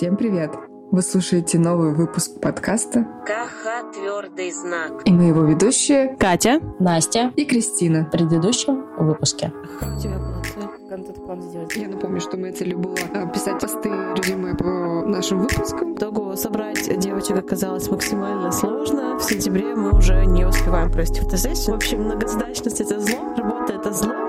Всем 0.00 0.16
привет! 0.16 0.50
Вы 0.90 1.02
слушаете 1.02 1.58
новый 1.58 1.92
выпуск 1.92 2.40
подкаста 2.40 3.06
КХ 3.26 3.92
«Твердый 3.92 4.50
знак». 4.50 5.02
И 5.04 5.12
мы 5.12 5.24
его 5.24 5.42
ведущие 5.42 6.16
Катя, 6.16 6.58
Настя 6.78 7.34
и 7.36 7.44
Кристина. 7.44 8.06
в 8.06 8.10
предыдущем 8.10 8.86
выпуске. 8.96 9.52
у 9.82 10.00
тебя 10.00 10.18
была 10.18 10.42
цель 10.42 10.88
контент-план 10.88 11.42
сделать? 11.42 11.76
Я 11.76 11.88
напомню, 11.88 12.22
что 12.22 12.38
моей 12.38 12.54
целью 12.54 12.78
было 12.78 12.96
а, 13.12 13.26
писать 13.26 13.60
посты 13.60 13.90
резюме 13.90 14.54
по 14.54 15.04
нашим 15.04 15.40
выпускам. 15.42 15.94
Итогу 15.94 16.34
собрать 16.34 16.98
девочек 16.98 17.36
оказалось 17.36 17.90
максимально 17.90 18.50
сложно. 18.52 19.18
В 19.18 19.22
сентябре 19.22 19.74
мы 19.74 19.98
уже 19.98 20.24
не 20.24 20.46
успеваем 20.46 20.90
провести 20.90 21.20
фотосессию. 21.20 21.74
В 21.74 21.76
общем, 21.76 22.04
многозадачность— 22.04 22.80
это 22.80 22.98
зло, 23.00 23.34
работа— 23.36 23.72
это 23.74 23.92
зло. 23.92 24.19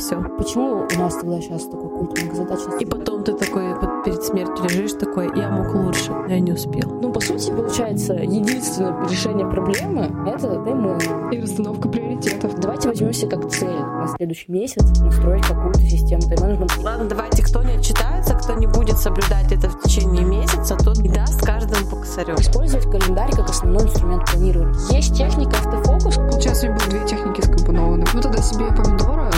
Все. 0.00 0.16
Почему 0.38 0.86
у 0.90 0.98
нас 0.98 1.14
тогда 1.16 1.38
сейчас 1.42 1.64
такой 1.64 1.90
культ 1.90 2.22
многозадачности? 2.22 2.82
И 2.82 2.86
потом 2.86 3.22
ты 3.22 3.34
такой 3.34 3.74
вот 3.74 4.02
перед 4.02 4.22
смертью 4.22 4.64
лежишь 4.64 4.92
такой, 4.94 5.30
я 5.38 5.50
мог 5.50 5.74
лучше, 5.74 6.10
я 6.26 6.40
не 6.40 6.52
успел. 6.52 6.88
Ну, 7.02 7.12
по 7.12 7.20
сути, 7.20 7.50
получается, 7.50 8.14
единственное 8.14 9.06
решение 9.06 9.46
проблемы— 9.46 10.10
это 10.26 10.58
тайм 10.64 10.98
И 11.30 11.38
расстановка 11.38 11.88
приоритетов. 11.90 12.58
Давайте 12.58 12.88
возьмем 12.88 13.12
себе 13.12 13.36
как 13.36 13.50
цель 13.50 13.78
на 13.78 14.08
следующий 14.16 14.50
месяц 14.50 14.82
настроить 15.00 15.46
какую-то 15.46 15.80
систему 15.80 16.22
тайм-менеджмента. 16.22 16.80
Ладно, 16.82 17.04
давайте, 17.06 17.42
кто 17.42 17.62
не 17.62 17.74
отчитается, 17.74 18.34
кто 18.34 18.54
не 18.54 18.66
будет 18.66 18.96
соблюдать 18.96 19.52
это 19.52 19.68
в 19.68 19.82
течение 19.82 20.24
месяца, 20.24 20.76
тот 20.76 20.98
и 21.00 21.10
даст 21.10 21.44
каждому 21.44 21.86
по 21.90 21.96
косарю. 21.96 22.36
Использовать 22.36 22.90
календарь 22.90 23.32
как 23.32 23.50
основной 23.50 23.82
инструмент 23.82 24.24
планирования. 24.30 24.74
Есть 24.90 25.14
техника 25.14 25.58
автофокус. 25.58 26.14
Сейчас 26.40 26.62
у 26.62 26.68
меня 26.68 26.76
было 26.78 26.88
две 26.88 27.06
техники 27.06 27.42
скомпонованы. 27.42 28.06
Ну 28.14 28.20
тогда 28.22 28.40
себе 28.40 28.64
помидора, 28.74 29.30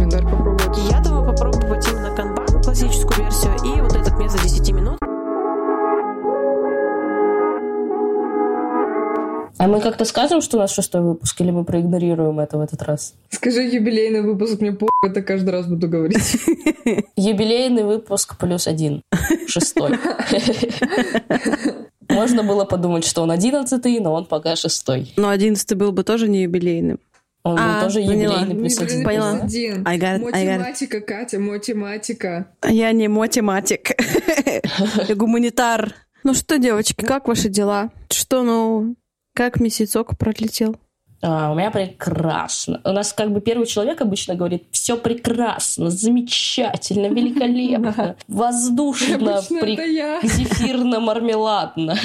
календарь 0.00 0.22
попробовать. 0.22 0.78
Я 0.90 1.00
думаю 1.00 1.26
попробовать 1.26 1.86
именно 1.88 2.16
канбан, 2.16 2.62
классическую 2.62 3.18
версию, 3.18 3.52
и 3.64 3.80
вот 3.82 3.94
этот 3.94 4.18
метод 4.18 4.40
10 4.42 4.72
минут. 4.72 4.98
А 9.58 9.66
мы 9.66 9.82
как-то 9.82 10.06
скажем, 10.06 10.40
что 10.40 10.56
у 10.56 10.60
нас 10.60 10.72
шестой 10.72 11.02
выпуск, 11.02 11.38
или 11.42 11.50
мы 11.50 11.64
проигнорируем 11.64 12.40
это 12.40 12.56
в 12.56 12.62
этот 12.62 12.80
раз? 12.82 13.12
Скажи 13.28 13.60
юбилейный 13.60 14.22
выпуск, 14.22 14.62
мне 14.62 14.72
по 14.72 14.88
это 15.06 15.20
каждый 15.20 15.50
раз 15.50 15.66
буду 15.66 15.86
говорить. 15.86 16.38
Юбилейный 17.16 17.84
выпуск 17.84 18.38
плюс 18.38 18.66
один. 18.66 19.02
Шестой. 19.46 19.98
Можно 22.08 22.42
было 22.42 22.64
подумать, 22.64 23.04
что 23.04 23.20
он 23.20 23.30
одиннадцатый, 23.30 24.00
но 24.00 24.14
он 24.14 24.24
пока 24.24 24.56
шестой. 24.56 25.12
Но 25.16 25.28
одиннадцатый 25.28 25.76
был 25.76 25.92
бы 25.92 26.04
тоже 26.04 26.26
не 26.26 26.44
юбилейным. 26.44 26.98
Он 27.42 27.54
был 27.56 27.62
А, 27.64 27.82
тоже 27.84 28.00
поняла. 28.00 28.40
юбилейный 28.40 28.54
плюс 28.60 28.78
один. 28.78 29.04
Поняла. 29.04 29.32
I 29.32 29.38
got 29.46 29.46
it, 29.46 29.86
I 29.86 29.98
got 29.98 30.20
it. 30.20 30.58
Математика, 30.58 31.00
Катя, 31.00 31.38
математика. 31.38 32.46
Я 32.68 32.92
не 32.92 33.08
математик. 33.08 33.90
Я 35.08 35.14
гуманитар. 35.14 35.94
Ну 36.22 36.34
что, 36.34 36.58
девочки, 36.58 37.02
как 37.04 37.28
ваши 37.28 37.48
дела? 37.48 37.90
Что, 38.10 38.42
ну, 38.42 38.94
как 39.34 39.58
месяцок 39.58 40.18
пролетел? 40.18 40.76
А, 41.22 41.52
у 41.52 41.54
меня 41.54 41.70
прекрасно. 41.70 42.80
У 42.84 42.90
нас 42.92 43.12
как 43.12 43.30
бы 43.30 43.40
первый 43.40 43.66
человек 43.66 44.00
обычно 44.00 44.34
говорит, 44.34 44.64
все 44.70 44.96
прекрасно, 44.96 45.90
замечательно, 45.90 47.06
великолепно, 47.14 48.16
воздушно, 48.28 49.40
зефирно-мармеладно. 50.22 51.96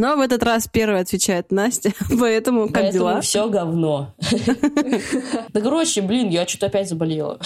Но 0.00 0.16
в 0.16 0.20
этот 0.20 0.42
раз 0.42 0.66
первый 0.66 1.00
отвечает 1.00 1.52
Настя, 1.52 1.92
поэтому 2.18 2.68
как 2.68 2.84
Поэтому 2.84 2.92
дела? 2.92 3.20
все 3.20 3.48
говно. 3.50 4.14
Да, 5.52 5.60
короче, 5.60 6.00
блин, 6.00 6.30
я 6.30 6.46
что-то 6.46 6.66
опять 6.66 6.88
заболела. 6.88 7.38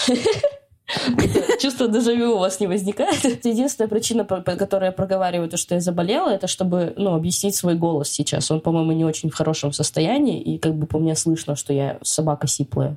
Чувство 1.59 1.89
дежавю 1.89 2.35
у 2.35 2.39
вас 2.39 2.61
не 2.61 2.67
возникает. 2.67 3.25
Это 3.25 3.49
Единственная 3.49 3.89
причина, 3.89 4.23
по 4.23 4.37
по 4.37 4.55
которой 4.55 4.85
я 4.85 4.91
проговариваю 4.93 5.49
то, 5.49 5.57
что 5.57 5.75
я 5.75 5.81
заболела, 5.81 6.29
это 6.29 6.47
чтобы 6.47 6.93
ну, 6.95 7.13
объяснить 7.13 7.55
свой 7.55 7.75
голос 7.75 8.07
сейчас. 8.07 8.49
Он, 8.49 8.61
по-моему, 8.61 8.93
не 8.93 9.03
очень 9.03 9.29
в 9.29 9.35
хорошем 9.35 9.73
состоянии, 9.73 10.41
и 10.41 10.57
как 10.57 10.75
бы 10.75 10.87
по 10.87 10.97
мне 10.97 11.15
слышно, 11.17 11.57
что 11.57 11.73
я 11.73 11.97
собака 12.03 12.47
сиплая. 12.47 12.95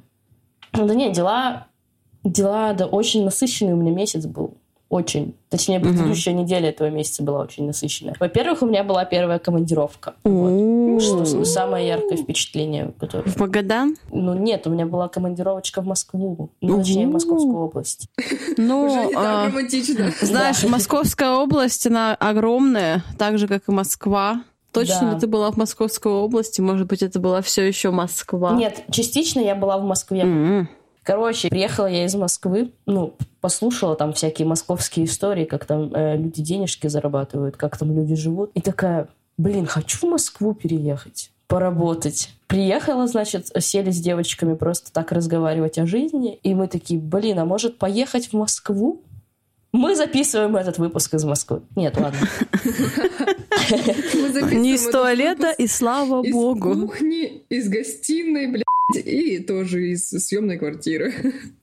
Ну 0.73 0.87
Да 0.87 0.95
нет, 0.95 1.15
дела, 1.15 1.67
дела, 2.23 2.75
да, 2.75 2.87
очень 2.87 3.25
насыщенный 3.25 3.73
у 3.73 3.77
меня 3.77 3.91
месяц 3.91 4.25
был. 4.25 4.57
Очень. 4.89 5.35
Точнее, 5.51 5.81
предыдущая 5.81 6.33
неделя 6.33 6.71
этого 6.71 6.89
месяца 6.89 7.23
была 7.23 7.41
очень 7.41 7.67
насыщенная. 7.67 8.15
Во-первых, 8.19 8.63
у 8.63 8.67
меня 8.67 8.85
была 8.85 9.05
первая 9.05 9.39
командировка. 9.39 10.15
Вот. 10.25 11.03
Что 11.03 11.45
самое 11.45 11.87
яркое 11.87 12.17
впечатление, 12.17 12.93
которое... 12.99 13.25
В 13.31 13.37
Магадан? 13.39 13.97
Ну, 14.11 14.33
нет, 14.35 14.67
у 14.67 14.71
меня 14.71 14.87
была 14.87 15.09
командировочка 15.09 15.83
в 15.83 15.87
Москву. 15.87 16.51
Ну, 16.63 16.79
точнее, 16.79 17.07
в 17.07 17.11
Московскую 17.13 17.59
область. 17.59 18.09
Ну, 18.57 19.13
а, 19.15 19.47
романтично. 19.49 20.11
знаешь, 20.23 20.63
Московская 20.65 21.33
область, 21.33 21.87
она 21.87 22.15
огромная, 22.15 23.05
так 23.19 23.39
же, 23.39 23.47
как 23.47 23.69
и 23.69 23.73
Москва. 23.73 24.43
Точно 24.73 25.01
Да. 25.01 25.15
ли 25.15 25.21
ты 25.21 25.27
была 25.27 25.51
в 25.51 25.57
Московской 25.57 26.13
области? 26.13 26.61
Может 26.61 26.87
быть, 26.87 27.03
это 27.03 27.19
была 27.21 27.41
все 27.43 27.67
еще 27.67 27.91
Москва? 27.91 28.53
Нет, 28.53 28.85
частично 28.91 29.41
я 29.41 29.55
была 29.55 29.79
в 29.79 29.83
Москве. 29.85 30.21
М. 30.21 30.69
Короче, 31.09 31.49
приехала 31.49 31.87
я 31.87 32.05
из 32.05 32.15
Москвы, 32.15 32.71
ну, 32.85 33.15
послушала 33.41 33.97
там 33.97 34.13
всякие 34.13 34.47
московские 34.47 35.07
истории, 35.07 35.47
как 35.47 35.65
там 35.65 35.91
э, 35.95 36.19
люди 36.19 36.43
денежки 36.43 36.87
зарабатывают, 36.87 37.57
как 37.57 37.79
там 37.79 37.97
люди 37.97 38.15
живут. 38.15 38.51
И 38.53 38.61
такая, 38.61 39.09
блин, 39.39 39.65
хочу 39.65 40.07
в 40.07 40.11
Москву 40.11 40.53
переехать, 40.53 41.31
поработать. 41.47 42.29
Приехала, 42.47 43.07
значит, 43.07 43.51
сели 43.59 43.91
с 43.91 43.99
девочками 43.99 44.55
просто 44.55 44.93
так 44.93 45.11
разговаривать 45.11 45.79
о 45.79 45.87
жизни. 45.87 46.35
И 46.43 46.55
мы 46.55 46.69
такие, 46.69 47.01
блин, 47.01 47.39
а 47.39 47.47
может 47.47 47.79
поехать 47.79 48.27
в 48.27 48.35
Москву? 48.35 49.01
Мы 49.73 49.97
записываем 49.97 50.57
этот 50.57 50.77
выпуск 50.77 51.15
из 51.15 51.25
Москвы. 51.25 51.63
Нет, 51.75 51.97
ладно. 51.99 52.21
Не 54.53 54.75
из 54.75 54.87
туалета, 54.91 55.53
и 55.53 55.69
слава 55.69 56.23
из 56.23 56.35
богу. 56.35 56.75
кухни, 56.75 57.45
из 57.49 57.71
гостиной, 57.71 58.49
блядь, 58.49 58.68
и 58.95 59.39
тоже 59.39 59.91
из 59.91 60.09
съемной 60.09 60.59
квартиры. 60.59 61.13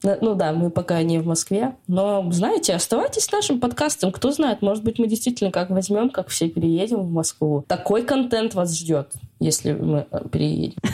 Ну 0.03 0.35
да, 0.35 0.53
мы 0.53 0.69
пока 0.69 1.01
не 1.01 1.19
в 1.19 1.25
Москве. 1.25 1.75
Но, 1.87 2.31
знаете, 2.31 2.73
оставайтесь 2.73 3.23
с 3.23 3.31
нашим 3.31 3.59
подкастом. 3.59 4.11
Кто 4.11 4.31
знает, 4.31 4.61
может 4.61 4.83
быть, 4.83 4.99
мы 4.99 5.07
действительно 5.07 5.51
как 5.51 5.69
возьмем, 5.71 6.09
как 6.09 6.27
все 6.27 6.49
переедем 6.49 6.99
в 7.01 7.11
Москву. 7.11 7.65
Такой 7.67 8.03
контент 8.03 8.53
вас 8.53 8.77
ждет, 8.77 9.13
если 9.39 9.73
мы 9.73 10.05
э, 10.11 10.27
переедем. 10.31 10.75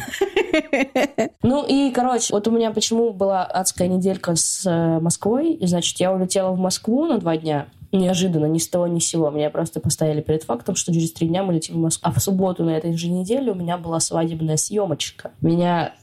Ну 1.44 1.66
и, 1.66 1.92
короче, 1.92 2.34
вот 2.34 2.48
у 2.48 2.52
меня 2.52 2.72
почему 2.72 3.14
была 3.14 3.46
адская 3.46 3.88
неделька 3.88 4.36
с 4.36 4.66
э, 4.66 5.00
Москвой. 5.00 5.54
И, 5.54 5.66
значит, 5.66 6.00
я 6.00 6.14
улетела 6.14 6.52
в 6.52 6.60
Москву 6.60 7.06
на 7.06 7.20
два 7.20 7.38
дня. 7.38 7.68
Неожиданно, 7.92 8.46
ни 8.46 8.58
с 8.58 8.68
того, 8.68 8.88
ни 8.88 9.00
с 9.00 9.08
сего. 9.08 9.30
Меня 9.30 9.50
просто 9.50 9.80
поставили 9.80 10.22
перед 10.22 10.44
фактом, 10.44 10.76
что 10.76 10.94
через 10.94 11.12
три 11.14 11.28
дня 11.28 11.44
мы 11.44 11.54
летим 11.54 11.76
в 11.76 11.80
Москву. 11.80 12.10
А 12.10 12.14
в 12.14 12.22
субботу 12.22 12.64
на 12.64 12.72
этой 12.72 12.94
же 12.96 13.10
неделе 13.10 13.52
у 13.52 13.56
меня 13.56 13.78
была 13.78 14.00
свадебная 14.00 14.58
съемочка. 14.58 15.32
Меня 15.42 15.94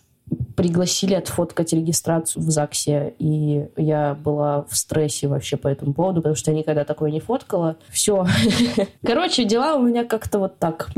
пригласили 0.59 1.15
отфоткать 1.15 1.73
регистрацию 1.73 2.43
в 2.43 2.51
ЗАГСе, 2.51 3.15
и 3.21 3.69
я 3.77 4.17
была 4.17 4.65
в 4.69 4.77
стрессе 4.77 5.29
вообще 5.29 5.57
по 5.57 5.69
этому 5.69 5.95
поводу, 5.95 6.21
потому 6.21 6.35
что 6.35 6.51
я 6.51 6.57
никогда 6.59 6.83
такое 6.83 7.13
не 7.13 7.21
фоткала. 7.21 7.77
Все. 7.91 8.27
Короче, 9.07 9.45
дела 9.45 9.77
у 9.77 9.83
меня 9.83 10.05
как-то 10.05 10.41
вот 10.41 10.59
так. 10.59 10.91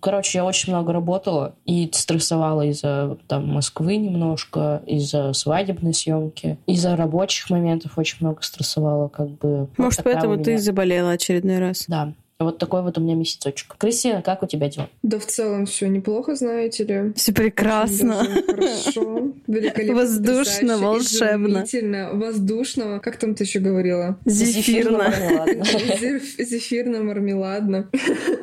Короче, 0.00 0.36
я 0.36 0.44
очень 0.44 0.74
много 0.74 0.92
работала 0.92 1.54
и 1.64 1.88
стрессовала 1.94 2.60
из-за 2.66 3.16
там 3.26 3.48
Москвы 3.48 3.96
немножко, 3.96 4.82
из-за 4.84 5.32
свадебной 5.32 5.94
съемки, 5.94 6.58
из-за 6.66 6.94
рабочих 6.94 7.48
моментов 7.48 7.96
очень 7.96 8.18
много 8.20 8.42
стрессовала, 8.42 9.08
как 9.08 9.30
бы. 9.30 9.68
Может, 9.78 10.02
поэтому 10.04 10.36
ты 10.36 10.58
заболела 10.58 11.12
очередной 11.12 11.58
раз. 11.58 11.86
Да. 11.88 12.12
Вот 12.40 12.58
такой 12.58 12.82
вот 12.82 12.98
у 12.98 13.00
меня 13.00 13.14
месяцочек. 13.14 13.76
Кристина, 13.78 14.20
как 14.20 14.42
у 14.42 14.46
тебя 14.46 14.68
дела? 14.68 14.90
Да 15.02 15.18
в 15.20 15.26
целом 15.26 15.66
все 15.66 15.86
неплохо, 15.86 16.34
знаете 16.34 16.84
ли. 16.84 17.12
Все 17.14 17.32
прекрасно. 17.32 18.26
Хорошо. 18.46 19.32
Великолепно. 19.46 19.94
Воздушно, 19.94 20.78
волшебно. 20.78 21.46
изумительно, 21.64 22.10
Воздушно. 22.14 23.00
Как 23.00 23.18
там 23.18 23.34
ты 23.36 23.44
еще 23.44 23.60
говорила? 23.60 24.18
Зефирно. 24.24 24.98
Ладно. 25.38 25.62
Зеф- 25.62 26.36
Зефирно-мармеладно. 26.38 27.88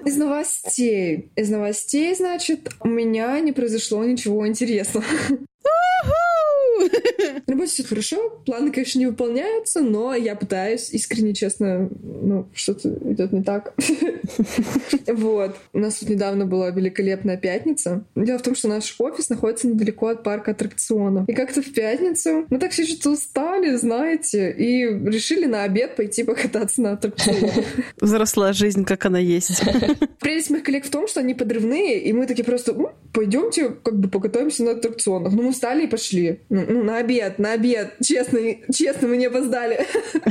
Из 0.06 0.16
новостей. 0.18 1.32
Из 1.36 1.50
новостей, 1.50 2.16
значит, 2.16 2.70
у 2.80 2.88
меня 2.88 3.40
не 3.42 3.52
произошло 3.52 4.04
ничего 4.06 4.48
интересного. 4.48 5.06
Работа 7.48 7.70
все 7.70 7.84
хорошо, 7.84 8.42
планы, 8.46 8.72
конечно, 8.72 9.00
не 9.00 9.08
выполняются, 9.08 9.82
но 9.82 10.14
я 10.14 10.36
пытаюсь, 10.36 10.90
искренне, 10.92 11.34
честно, 11.34 11.90
ну, 12.02 12.48
что-то 12.54 12.90
идет 13.06 13.32
не 13.32 13.44
так. 13.44 13.74
Вот. 15.08 15.58
У 15.74 15.80
нас 15.80 15.96
тут 15.96 16.10
недавно 16.10 16.46
была 16.46 16.70
великолепная 16.70 17.38
пятница. 17.38 18.04
Дело 18.16 18.40
в 18.40 18.42
том, 18.42 18.56
что 18.56 18.68
наш 18.68 18.96
офис 19.00 19.30
находится 19.30 19.68
недалеко 19.68 20.08
от 20.08 20.24
парка 20.24 20.52
аттракционов. 20.52 21.28
И 21.28 21.34
как-то 21.34 21.62
в 21.62 21.74
пятницу 21.74 22.46
мы 22.50 22.60
так 22.60 22.72
все 22.72 22.86
что-то 22.86 23.12
устали, 23.12 23.76
знаете, 23.76 24.52
и 24.52 24.86
решили 24.86 25.46
на 25.46 25.64
обед 25.64 25.96
пойти 25.96 26.24
покататься 26.24 26.82
на 26.82 26.94
аттракционах. 26.94 27.66
Взрослая 28.02 28.54
жизнь, 28.54 28.86
как 28.86 29.06
она 29.06 29.20
есть. 29.20 29.62
Прелесть 30.20 30.50
моих 30.50 30.64
коллег 30.64 30.86
в 30.86 30.90
том, 30.90 31.08
что 31.08 31.20
они 31.20 31.34
подрывные, 31.34 32.00
и 32.00 32.14
мы 32.14 32.28
такие 32.28 32.44
просто, 32.44 32.74
«Ну, 32.74 32.92
пойдемте 33.14 33.70
как 33.84 34.00
бы 34.00 34.10
покатаемся 34.10 34.64
на 34.64 34.72
аттракционах. 34.72 35.34
Ну, 35.34 35.44
мы 35.44 35.52
встали 35.52 35.84
и 35.86 35.88
пошли. 35.88 36.40
Ну, 36.50 36.66
ну, 36.72 36.84
на 36.84 36.98
обед, 36.98 37.38
на 37.38 37.54
обед. 37.54 37.96
Честно, 38.02 38.40
честно, 38.74 39.08
мы 39.10 39.18
не 39.18 39.26
опоздали 39.26 39.86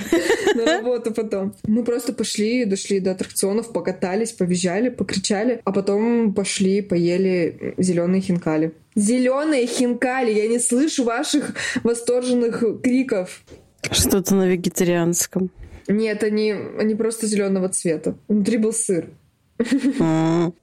на 0.54 0.64
работу 0.64 1.12
потом. 1.12 1.54
Мы 1.66 1.84
просто 1.84 2.12
пошли, 2.12 2.64
дошли 2.64 3.00
до 3.00 3.10
аттракционов, 3.10 3.72
покатались, 3.72 4.32
повизжали, 4.32 4.88
покричали, 4.88 5.60
а 5.64 5.72
потом 5.72 6.32
пошли, 6.32 6.80
поели 6.80 7.74
зеленые 7.76 8.22
хинкали. 8.22 8.72
Зеленые 8.94 9.66
хинкали! 9.66 10.32
Я 10.32 10.48
не 10.48 10.58
слышу 10.58 11.04
ваших 11.04 11.54
восторженных 11.84 12.64
криков. 12.82 13.42
Что-то 13.90 14.34
на 14.34 14.46
вегетарианском. 14.46 15.50
Нет, 15.88 16.22
они, 16.22 16.54
они 16.78 16.94
просто 16.94 17.26
зеленого 17.26 17.68
цвета. 17.68 18.16
Внутри 18.28 18.56
был 18.56 18.72
сыр. 18.72 19.10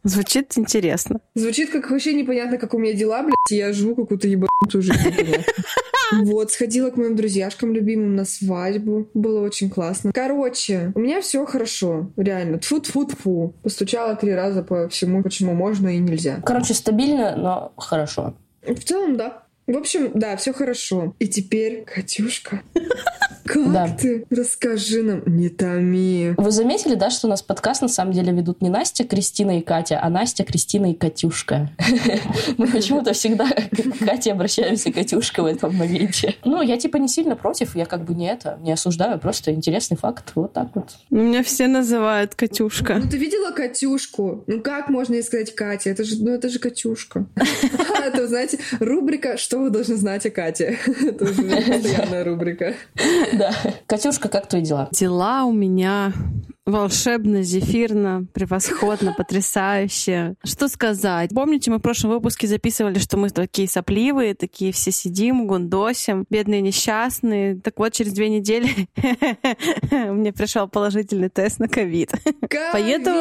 Звучит 0.04 0.58
интересно. 0.58 1.20
Звучит 1.36 1.70
как 1.70 1.90
вообще 1.92 2.14
непонятно, 2.14 2.58
как 2.58 2.74
у 2.74 2.80
меня 2.80 2.94
дела, 2.94 3.24
блядь, 3.24 3.36
я 3.50 3.74
живу 3.74 3.96
какую-то 3.96 4.28
ебанутую 4.28 4.82
жизнь. 4.82 4.98
Вот, 6.14 6.52
сходила 6.52 6.90
к 6.90 6.96
моим 6.96 7.18
друзьяшкам 7.18 7.74
любимым 7.74 8.16
на 8.16 8.24
свадьбу. 8.24 9.10
Было 9.14 9.42
очень 9.42 9.70
классно. 9.70 10.14
Короче, 10.14 10.94
у 10.96 11.00
меня 11.00 11.20
все 11.20 11.46
хорошо. 11.46 12.12
Реально. 12.16 12.60
тфу 12.60 12.80
тфу 12.80 13.06
тфу 13.06 13.54
Постучала 13.62 14.16
три 14.16 14.34
раза 14.34 14.64
по 14.64 14.88
всему, 14.88 15.22
почему 15.22 15.54
можно 15.54 15.90
и 15.90 15.98
нельзя. 15.98 16.42
Короче, 16.46 16.74
стабильно, 16.76 17.36
но 17.36 17.74
хорошо. 17.76 18.36
В 18.62 18.80
целом, 18.84 19.18
да. 19.18 19.44
В 19.68 19.76
общем, 19.76 20.12
да, 20.14 20.38
все 20.38 20.54
хорошо. 20.54 21.14
И 21.20 21.28
теперь, 21.28 21.84
Катюшка, 21.84 22.62
как 23.46 23.72
Да. 23.74 23.88
ты? 23.90 24.26
Расскажи 24.30 25.04
нам. 25.04 25.24
Не 25.26 25.50
томи. 25.50 26.34
Вы 26.38 26.52
заметили, 26.52 26.96
да, 26.96 27.10
что 27.10 27.28
у 27.28 27.30
нас 27.30 27.42
подкаст 27.42 27.82
на 27.82 27.90
самом 27.90 28.14
деле 28.14 28.32
ведут 28.32 28.62
не 28.62 28.70
Настя, 28.70 29.04
Кристина 29.04 29.60
и 29.60 29.62
Катя, 29.62 30.00
а 30.02 30.10
Настя, 30.10 30.46
Кристина 30.46 30.92
и 30.92 30.94
Катюшка. 30.94 31.70
Мы 32.58 32.68
почему-то 32.68 33.12
всегда 33.14 33.50
к 33.50 34.06
Кате 34.06 34.32
обращаемся 34.32 34.92
Катюшка 34.92 35.44
в 35.44 35.46
этом 35.46 35.76
моменте. 35.76 36.36
Ну, 36.46 36.62
я 36.62 36.78
типа 36.78 36.96
не 36.98 37.10
сильно 37.10 37.36
против, 37.36 37.76
я 37.76 37.86
как 37.86 38.06
бы 38.06 38.14
не 38.14 38.30
это, 38.30 38.58
не 38.62 38.72
осуждаю, 38.72 39.20
просто 39.20 39.52
интересный 39.54 39.98
факт. 39.98 40.32
Вот 40.36 40.54
так 40.54 40.70
вот. 40.76 40.92
Меня 41.10 41.44
все 41.44 41.68
называют 41.68 42.36
Катюшка. 42.36 42.96
Ну 43.04 43.10
ты 43.10 43.18
видела 43.18 43.52
Катюшку? 43.52 44.46
Ну 44.48 44.62
как 44.62 44.88
можно 44.90 45.16
ей 45.16 45.24
сказать 45.24 45.54
Катя? 45.54 45.90
Это 45.90 46.06
же, 46.06 46.24
ну 46.24 46.32
это 46.32 46.48
же 46.48 46.60
Катюшка. 46.60 47.26
Это, 48.08 48.26
знаете, 48.28 48.60
рубрика 48.80 49.36
«Что 49.38 49.57
вы 49.58 49.70
должны 49.70 49.96
знать 49.96 50.26
о 50.26 50.30
Кате?» 50.30 50.78
Это 51.06 51.26
уже 51.26 51.44
постоянная 51.44 52.24
рубрика. 52.24 52.74
Да. 53.34 53.52
Катюшка, 53.86 54.30
как 54.30 54.48
твои 54.48 54.62
дела? 54.62 54.90
Дела 54.92 55.44
у 55.46 55.52
меня 55.52 56.14
волшебно, 56.68 57.44
зефирно, 57.44 58.26
превосходно, 58.34 59.14
потрясающе. 59.14 60.36
Что 60.44 60.68
сказать? 60.68 61.32
Помните, 61.34 61.72
мы 61.72 61.78
в 61.78 61.82
прошлом 61.82 62.12
выпуске 62.12 62.48
записывали, 62.48 63.00
что 63.00 63.18
мы 63.18 63.30
такие 63.30 63.68
сопливые, 63.68 64.36
такие 64.36 64.72
все 64.72 64.92
сидим, 64.92 65.48
гундосим, 65.48 66.26
бедные 66.30 66.62
несчастные. 66.62 67.60
Так 67.60 67.80
вот, 67.80 67.94
через 67.94 68.14
две 68.14 68.30
недели 68.30 68.70
мне 70.12 70.34
пришел 70.34 70.68
положительный 70.68 71.30
тест 71.30 71.60
на 71.60 71.68
ковид. 71.68 72.12
Поеду. 72.72 73.12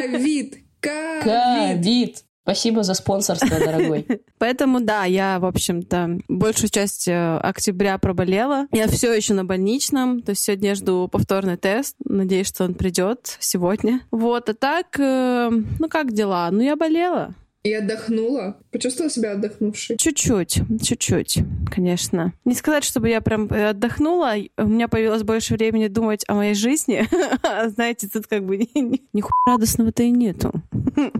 Ковид! 0.00 0.58
Ковид! 0.80 2.24
Спасибо 2.44 2.82
за 2.82 2.92
спонсорство, 2.92 3.58
дорогой. 3.58 4.06
Поэтому, 4.38 4.80
да, 4.80 5.04
я, 5.04 5.38
в 5.38 5.46
общем-то, 5.46 6.18
большую 6.28 6.68
часть 6.68 7.08
э, 7.08 7.38
октября 7.38 7.96
проболела. 7.96 8.66
Я 8.70 8.86
все 8.86 9.14
еще 9.14 9.32
на 9.32 9.46
больничном, 9.46 10.20
то 10.20 10.30
есть 10.30 10.42
сегодня 10.42 10.68
я 10.68 10.74
жду 10.74 11.08
повторный 11.08 11.56
тест. 11.56 11.96
Надеюсь, 12.04 12.48
что 12.48 12.64
он 12.64 12.74
придет 12.74 13.38
сегодня. 13.40 14.00
Вот, 14.10 14.50
а 14.50 14.54
так, 14.54 15.00
э, 15.00 15.48
ну 15.50 15.88
как 15.88 16.12
дела? 16.12 16.50
Ну, 16.52 16.60
я 16.60 16.76
болела. 16.76 17.34
И 17.62 17.72
отдохнула. 17.72 18.58
Почувствовала 18.70 19.10
себя 19.10 19.32
отдохнувшей. 19.32 19.96
Чуть-чуть, 19.96 20.60
чуть-чуть, 20.82 21.38
конечно. 21.74 22.34
Не 22.44 22.54
сказать, 22.54 22.84
чтобы 22.84 23.08
я 23.08 23.22
прям 23.22 23.46
э, 23.46 23.70
отдохнула, 23.70 24.34
у 24.58 24.66
меня 24.66 24.86
появилось 24.86 25.22
больше 25.22 25.54
времени 25.54 25.88
думать 25.88 26.24
о 26.28 26.34
моей 26.34 26.54
жизни. 26.54 27.08
Знаете, 27.68 28.06
тут 28.12 28.26
как 28.26 28.44
бы 28.44 28.58
ни, 28.74 29.24
радостного-то 29.46 30.02
и 30.02 30.10
нету. 30.10 30.52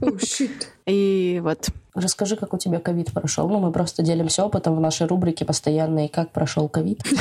О, 0.03 0.19
щит. 0.19 0.74
И 0.87 1.41
вот. 1.43 1.69
Расскажи, 1.95 2.35
как 2.35 2.53
у 2.53 2.59
тебя 2.59 2.81
ковид 2.81 3.13
прошел. 3.13 3.49
Ну, 3.49 3.61
мы 3.61 3.71
просто 3.71 4.03
делимся 4.03 4.45
опытом 4.45 4.75
в 4.75 4.81
нашей 4.81 5.07
рубрике 5.07 5.45
постоянной 5.45 6.09
«Как 6.09 6.31
прошел 6.31 6.69
ковид?». 6.69 7.03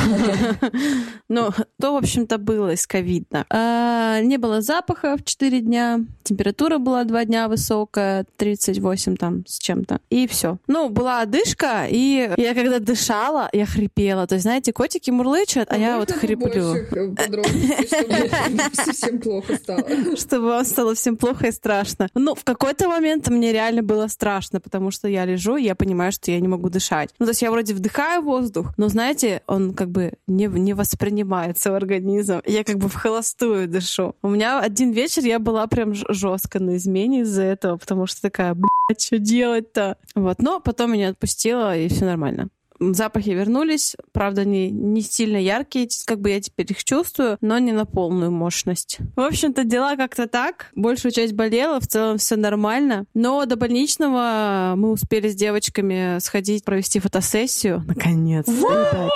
Ну, 1.30 1.50
то, 1.80 1.94
в 1.94 1.96
общем-то, 1.96 2.38
было 2.38 2.74
из 2.74 2.86
ковидно. 2.86 3.46
А, 3.50 4.20
не 4.22 4.38
было 4.38 4.62
запаха 4.62 5.18
в 5.18 5.24
4 5.24 5.62
дня, 5.62 6.02
температура 6.22 6.78
была 6.78 7.06
2 7.06 7.26
дня 7.26 7.48
высокая, 7.48 8.26
38 8.38 9.16
там 9.16 9.44
с 9.48 9.58
чем-то, 9.58 10.00
и 10.12 10.28
все. 10.28 10.58
Ну, 10.68 10.90
была 10.90 11.22
одышка, 11.22 11.88
и 11.90 12.30
я 12.38 12.54
когда 12.54 12.80
дышала, 12.80 13.50
я 13.52 13.66
хрипела. 13.66 14.28
То 14.28 14.36
есть, 14.36 14.44
знаете, 14.44 14.74
котики 14.74 15.10
мурлычат, 15.10 15.72
а 15.72 15.78
я 15.78 15.98
вот 15.98 16.12
хриплю. 16.12 16.76
э, 16.76 16.86
подробностей, 17.16 17.88
чтобы 17.88 18.76
совсем 18.86 19.20
плохо 19.20 19.56
стало. 19.56 19.84
чтобы 20.18 20.48
вам 20.48 20.66
стало 20.66 20.94
всем 20.94 21.18
плохо 21.18 21.48
и 21.48 21.52
страшно. 21.52 22.10
Ну, 22.14 22.36
в 22.36 22.44
какой-то 22.44 22.90
момент 22.90 23.28
мне 23.30 23.53
реально 23.54 23.84
было 23.84 24.08
страшно, 24.08 24.60
потому 24.60 24.92
что 24.92 25.08
я 25.08 25.26
лежу, 25.26 25.56
и 25.56 25.64
я 25.64 25.76
понимаю, 25.76 26.12
что 26.12 26.32
я 26.32 26.40
не 26.40 26.48
могу 26.48 26.70
дышать. 26.70 27.10
Ну, 27.20 27.26
то 27.26 27.32
есть 27.32 27.42
я 27.42 27.52
вроде 27.52 27.74
вдыхаю 27.74 28.22
воздух, 28.22 28.74
но, 28.78 28.90
знаете, 28.90 29.42
он 29.48 29.74
как 29.74 29.90
бы 29.90 30.14
не, 30.28 30.48
не 30.48 30.74
воспринимается 30.74 31.76
организм. 31.76 32.42
Я 32.46 32.64
как 32.64 32.78
бы 32.78 32.90
в 32.90 32.96
холостую 32.96 33.68
дышу. 33.68 34.16
У 34.22 34.30
меня 34.30 34.60
один 34.60 34.92
вечер 34.92 35.24
я 35.24 35.40
была 35.40 35.68
прям 35.68 35.94
жестко 35.94 36.60
на 36.60 36.78
измене 36.78 37.22
из-за 37.22 37.44
этого, 37.44 37.78
потому 37.78 38.08
что 38.08 38.22
такая, 38.22 38.54
блядь, 38.54 39.02
что 39.02 39.20
делать-то? 39.20 39.98
Вот, 40.16 40.42
но 40.42 40.60
потом 40.60 40.94
меня 40.94 41.10
отпустило, 41.10 41.78
и 41.78 41.88
все 41.88 42.06
нормально. 42.06 42.50
Запахи 42.80 43.30
вернулись, 43.30 43.96
правда, 44.12 44.42
они 44.42 44.70
не 44.72 45.02
сильно 45.02 45.38
яркие, 45.38 45.88
как 46.06 46.20
бы 46.20 46.32
я 46.32 46.42
теперь 46.42 46.72
их 46.72 46.84
чувствую, 46.84 47.38
но 47.42 47.58
не 47.60 47.72
на 47.72 47.86
полную 47.86 48.32
мощность. 48.32 48.98
В 49.16 49.22
общем-то, 49.22 49.64
дела 49.64 49.96
как-то 49.96 50.28
так. 50.28 50.68
Большую 50.76 51.12
часть 51.12 51.34
болела, 51.34 51.80
в 51.80 51.88
целом 51.88 52.18
все 52.18 52.36
нормально. 52.36 53.06
Но 53.14 53.46
до 53.46 53.56
больничного 53.56 54.74
мы 54.76 54.92
успели 54.92 55.30
с 55.30 55.36
девочками 55.36 56.20
сходить, 56.20 56.64
провести 56.64 57.00
фотосессию. 57.00 57.84
Наконец-то! 57.88 59.10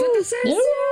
Фотосессия! 0.00 0.85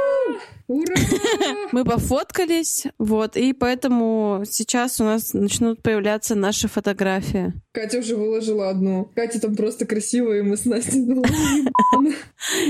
Ура! 0.67 0.95
Мы 1.73 1.85
пофоткались, 1.85 2.85
вот, 2.99 3.37
и 3.37 3.53
поэтому 3.53 4.45
сейчас 4.49 5.01
у 5.01 5.05
нас 5.05 5.35
начнут 5.35 5.83
появляться 5.83 6.35
наши 6.35 6.69
фотографии. 6.69 7.53
Катя 7.73 7.99
уже 7.99 8.17
выложила 8.17 8.71
одну. 8.71 9.11
Катя 9.15 9.41
там 9.41 9.57
просто 9.57 9.85
красивая, 9.85 10.39
и 10.39 10.43
мы 10.43 10.57
с 10.57 10.65
Настей 10.65 11.05
думали, 11.05 11.69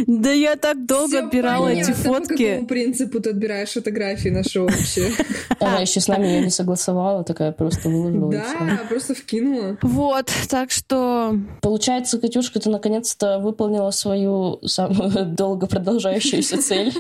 Да 0.07 0.33
я 0.33 0.57
так 0.57 0.87
долго 0.87 1.09
Всё 1.09 1.25
отбирала 1.27 1.69
эти 1.69 1.93
понятно, 1.93 2.05
По 2.05 2.19
фотки. 2.21 2.47
какому 2.49 2.67
принципу 2.67 3.21
ты 3.21 3.31
отбираешь 3.31 3.71
фотографии 3.73 4.31
наши 4.31 4.61
общие? 4.61 5.11
Она 5.61 5.81
еще 5.81 6.01
с 6.01 6.09
нами 6.09 6.27
ее 6.27 6.41
не 6.41 6.51
согласовала, 6.51 7.23
такая 7.23 7.53
просто 7.53 7.89
выложила. 7.91 8.33
Да, 8.33 8.81
просто 8.89 9.15
вкинула. 9.15 9.77
Вот, 9.83 10.33
так 10.49 10.71
что 10.71 11.39
Получается, 11.61 12.19
Катюшка, 12.19 12.59
ты 12.59 12.71
наконец-то 12.71 13.39
выполнила 13.39 13.91
свою 13.91 14.59
самую 14.67 15.27
долго 15.27 15.67
продолжающуюся 15.67 16.63
цель. 16.63 16.93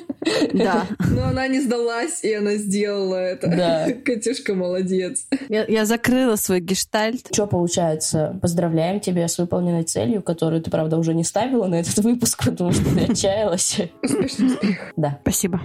да. 0.52 0.83
Но 1.10 1.24
она 1.28 1.48
не 1.48 1.60
сдалась, 1.60 2.22
и 2.24 2.32
она 2.32 2.54
сделала 2.54 3.16
это. 3.16 3.48
Да. 3.48 3.86
Катюшка 4.04 4.54
молодец. 4.54 5.26
Я, 5.48 5.64
я 5.66 5.84
закрыла 5.84 6.36
свой 6.36 6.60
гештальт. 6.60 7.28
Что 7.32 7.46
получается? 7.46 8.38
Поздравляем 8.40 9.00
тебя 9.00 9.28
с 9.28 9.38
выполненной 9.38 9.84
целью, 9.84 10.22
которую 10.22 10.62
ты, 10.62 10.70
правда, 10.70 10.98
уже 10.98 11.14
не 11.14 11.24
ставила 11.24 11.66
на 11.66 11.76
этот 11.76 11.96
выпуск, 11.98 12.44
потому 12.44 12.72
что 12.72 12.84
ты 12.94 13.12
отчаялась. 13.12 13.80
Успешный 14.02 14.48
успех. 14.54 14.92
Да. 14.96 15.18
Спасибо. 15.22 15.60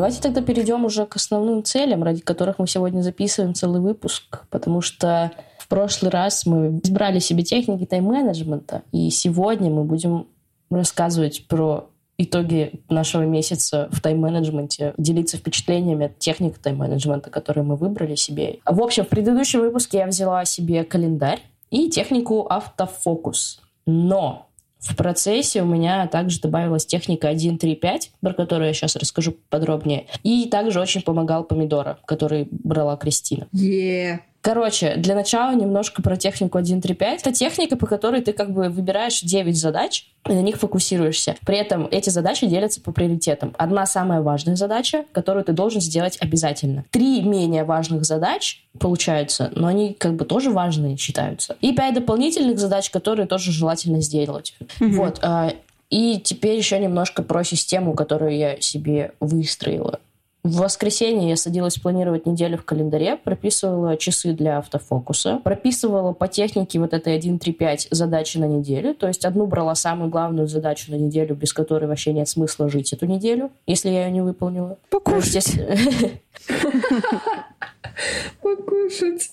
Давайте 0.00 0.22
тогда 0.22 0.40
перейдем 0.40 0.84
уже 0.84 1.04
к 1.04 1.16
основным 1.16 1.64
целям, 1.64 2.02
ради 2.02 2.22
которых 2.22 2.58
мы 2.58 2.66
сегодня 2.66 3.02
записываем 3.02 3.54
целый 3.54 3.80
выпуск, 3.80 4.44
потому 4.48 4.80
что 4.80 5.32
прошлый 5.70 6.10
раз 6.10 6.44
мы 6.44 6.80
избрали 6.82 7.20
себе 7.20 7.42
техники 7.42 7.86
тайм-менеджмента, 7.86 8.82
и 8.92 9.08
сегодня 9.08 9.70
мы 9.70 9.84
будем 9.84 10.26
рассказывать 10.68 11.46
про 11.48 11.88
итоги 12.18 12.82
нашего 12.90 13.22
месяца 13.22 13.88
в 13.90 14.02
тайм-менеджменте, 14.02 14.92
делиться 14.98 15.38
впечатлениями 15.38 16.06
от 16.06 16.18
техник 16.18 16.58
тайм-менеджмента, 16.58 17.30
которые 17.30 17.64
мы 17.64 17.76
выбрали 17.76 18.16
себе. 18.16 18.58
В 18.66 18.82
общем, 18.82 19.04
в 19.04 19.08
предыдущем 19.08 19.60
выпуске 19.60 19.98
я 19.98 20.06
взяла 20.06 20.44
себе 20.44 20.84
календарь 20.84 21.40
и 21.70 21.88
технику 21.88 22.46
автофокус. 22.50 23.62
Но 23.86 24.48
в 24.80 24.96
процессе 24.96 25.62
у 25.62 25.66
меня 25.66 26.06
также 26.08 26.40
добавилась 26.40 26.84
техника 26.84 27.30
1.3.5, 27.30 28.10
про 28.20 28.32
которую 28.34 28.68
я 28.68 28.74
сейчас 28.74 28.96
расскажу 28.96 29.36
подробнее. 29.48 30.06
И 30.22 30.46
также 30.46 30.80
очень 30.80 31.02
помогал 31.02 31.44
помидора, 31.44 31.98
который 32.06 32.48
брала 32.50 32.96
Кристина. 32.96 33.46
Е. 33.52 34.20
Короче, 34.42 34.96
для 34.96 35.14
начала 35.14 35.54
немножко 35.54 36.02
про 36.02 36.16
технику 36.16 36.58
1.3.5. 36.58 37.18
Это 37.20 37.32
техника, 37.32 37.76
по 37.76 37.86
которой 37.86 38.22
ты 38.22 38.32
как 38.32 38.52
бы 38.52 38.68
выбираешь 38.68 39.20
9 39.20 39.56
задач, 39.56 40.06
и 40.28 40.32
на 40.32 40.40
них 40.40 40.56
фокусируешься. 40.56 41.36
При 41.44 41.58
этом 41.58 41.86
эти 41.90 42.10
задачи 42.10 42.46
делятся 42.46 42.80
по 42.80 42.92
приоритетам. 42.92 43.54
Одна 43.58 43.86
самая 43.86 44.22
важная 44.22 44.56
задача, 44.56 45.04
которую 45.12 45.44
ты 45.44 45.52
должен 45.52 45.80
сделать 45.80 46.16
обязательно. 46.20 46.84
Три 46.90 47.22
менее 47.22 47.64
важных 47.64 48.04
задач 48.04 48.64
получаются, 48.78 49.50
но 49.54 49.66
они 49.66 49.94
как 49.94 50.14
бы 50.14 50.24
тоже 50.24 50.50
важные 50.50 50.96
считаются. 50.96 51.56
И 51.60 51.72
пять 51.72 51.94
дополнительных 51.94 52.58
задач, 52.58 52.90
которые 52.90 53.26
тоже 53.26 53.52
желательно 53.52 54.00
сделать. 54.00 54.54
Mm-hmm. 54.78 54.88
Вот. 54.92 55.18
А, 55.22 55.52
и 55.90 56.20
теперь 56.20 56.56
еще 56.56 56.78
немножко 56.78 57.22
про 57.22 57.44
систему, 57.44 57.94
которую 57.94 58.36
я 58.36 58.60
себе 58.60 59.12
выстроила. 59.20 60.00
В 60.42 60.56
воскресенье 60.56 61.28
я 61.28 61.36
садилась 61.36 61.76
планировать 61.76 62.24
неделю 62.24 62.56
в 62.56 62.64
календаре, 62.64 63.16
прописывала 63.16 63.98
часы 63.98 64.32
для 64.32 64.58
автофокуса, 64.58 65.36
прописывала 65.44 66.14
по 66.14 66.28
технике 66.28 66.78
вот 66.78 66.94
этой 66.94 67.18
1-3-5 67.18 67.88
задачи 67.90 68.38
на 68.38 68.46
неделю, 68.46 68.94
то 68.94 69.06
есть 69.06 69.26
одну 69.26 69.46
брала 69.46 69.74
самую 69.74 70.08
главную 70.08 70.48
задачу 70.48 70.92
на 70.92 70.96
неделю, 70.96 71.34
без 71.34 71.52
которой 71.52 71.84
вообще 71.84 72.14
нет 72.14 72.26
смысла 72.26 72.70
жить 72.70 72.94
эту 72.94 73.04
неделю, 73.04 73.50
если 73.66 73.90
я 73.90 74.06
ее 74.06 74.12
не 74.12 74.22
выполнила. 74.22 74.78
Покушать. 74.88 75.52
Покушать. 78.42 79.30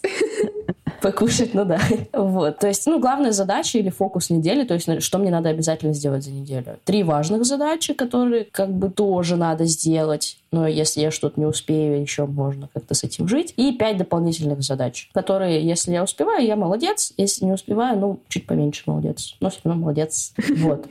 Покушать, 1.02 1.54
ну 1.54 1.66
да. 1.66 1.80
Вот. 2.14 2.60
То 2.60 2.68
есть, 2.68 2.86
ну, 2.88 3.00
главная 3.00 3.32
задача 3.32 3.78
или 3.78 3.90
фокус 3.90 4.30
недели, 4.30 4.64
то 4.64 4.74
есть, 4.74 5.04
что 5.04 5.18
мне 5.18 5.30
надо 5.30 5.50
обязательно 5.50 5.94
сделать 5.94 6.24
за 6.24 6.32
неделю. 6.32 6.80
Три 6.86 7.04
важных 7.04 7.46
задачи, 7.46 7.94
которые 7.94 8.46
как 8.46 8.72
бы 8.72 8.90
тоже 8.90 9.36
надо 9.36 9.66
сделать. 9.66 10.38
Но 10.52 10.68
если 10.68 11.02
я 11.02 11.12
что-то 11.12 11.40
не 11.40 11.46
успею, 11.46 12.02
еще 12.02 12.26
можно 12.26 12.70
как-то 12.74 12.94
с 12.94 13.04
этим 13.04 13.28
жить. 13.28 13.54
И 13.58 13.74
пять 13.74 13.98
дополнительных 13.98 14.62
задач, 14.62 15.10
которые, 15.14 15.66
если 15.66 15.92
я 15.92 16.04
успеваю, 16.04 16.46
я 16.46 16.56
молодец. 16.56 17.14
Если 17.18 17.46
не 17.46 17.52
успеваю, 17.52 18.00
ну, 18.00 18.20
чуть 18.28 18.48
поменьше 18.48 18.84
молодец. 18.86 19.36
Но 19.40 19.50
все 19.50 19.60
равно 19.64 19.82
молодец. 19.82 20.34
Вот. 20.58 20.88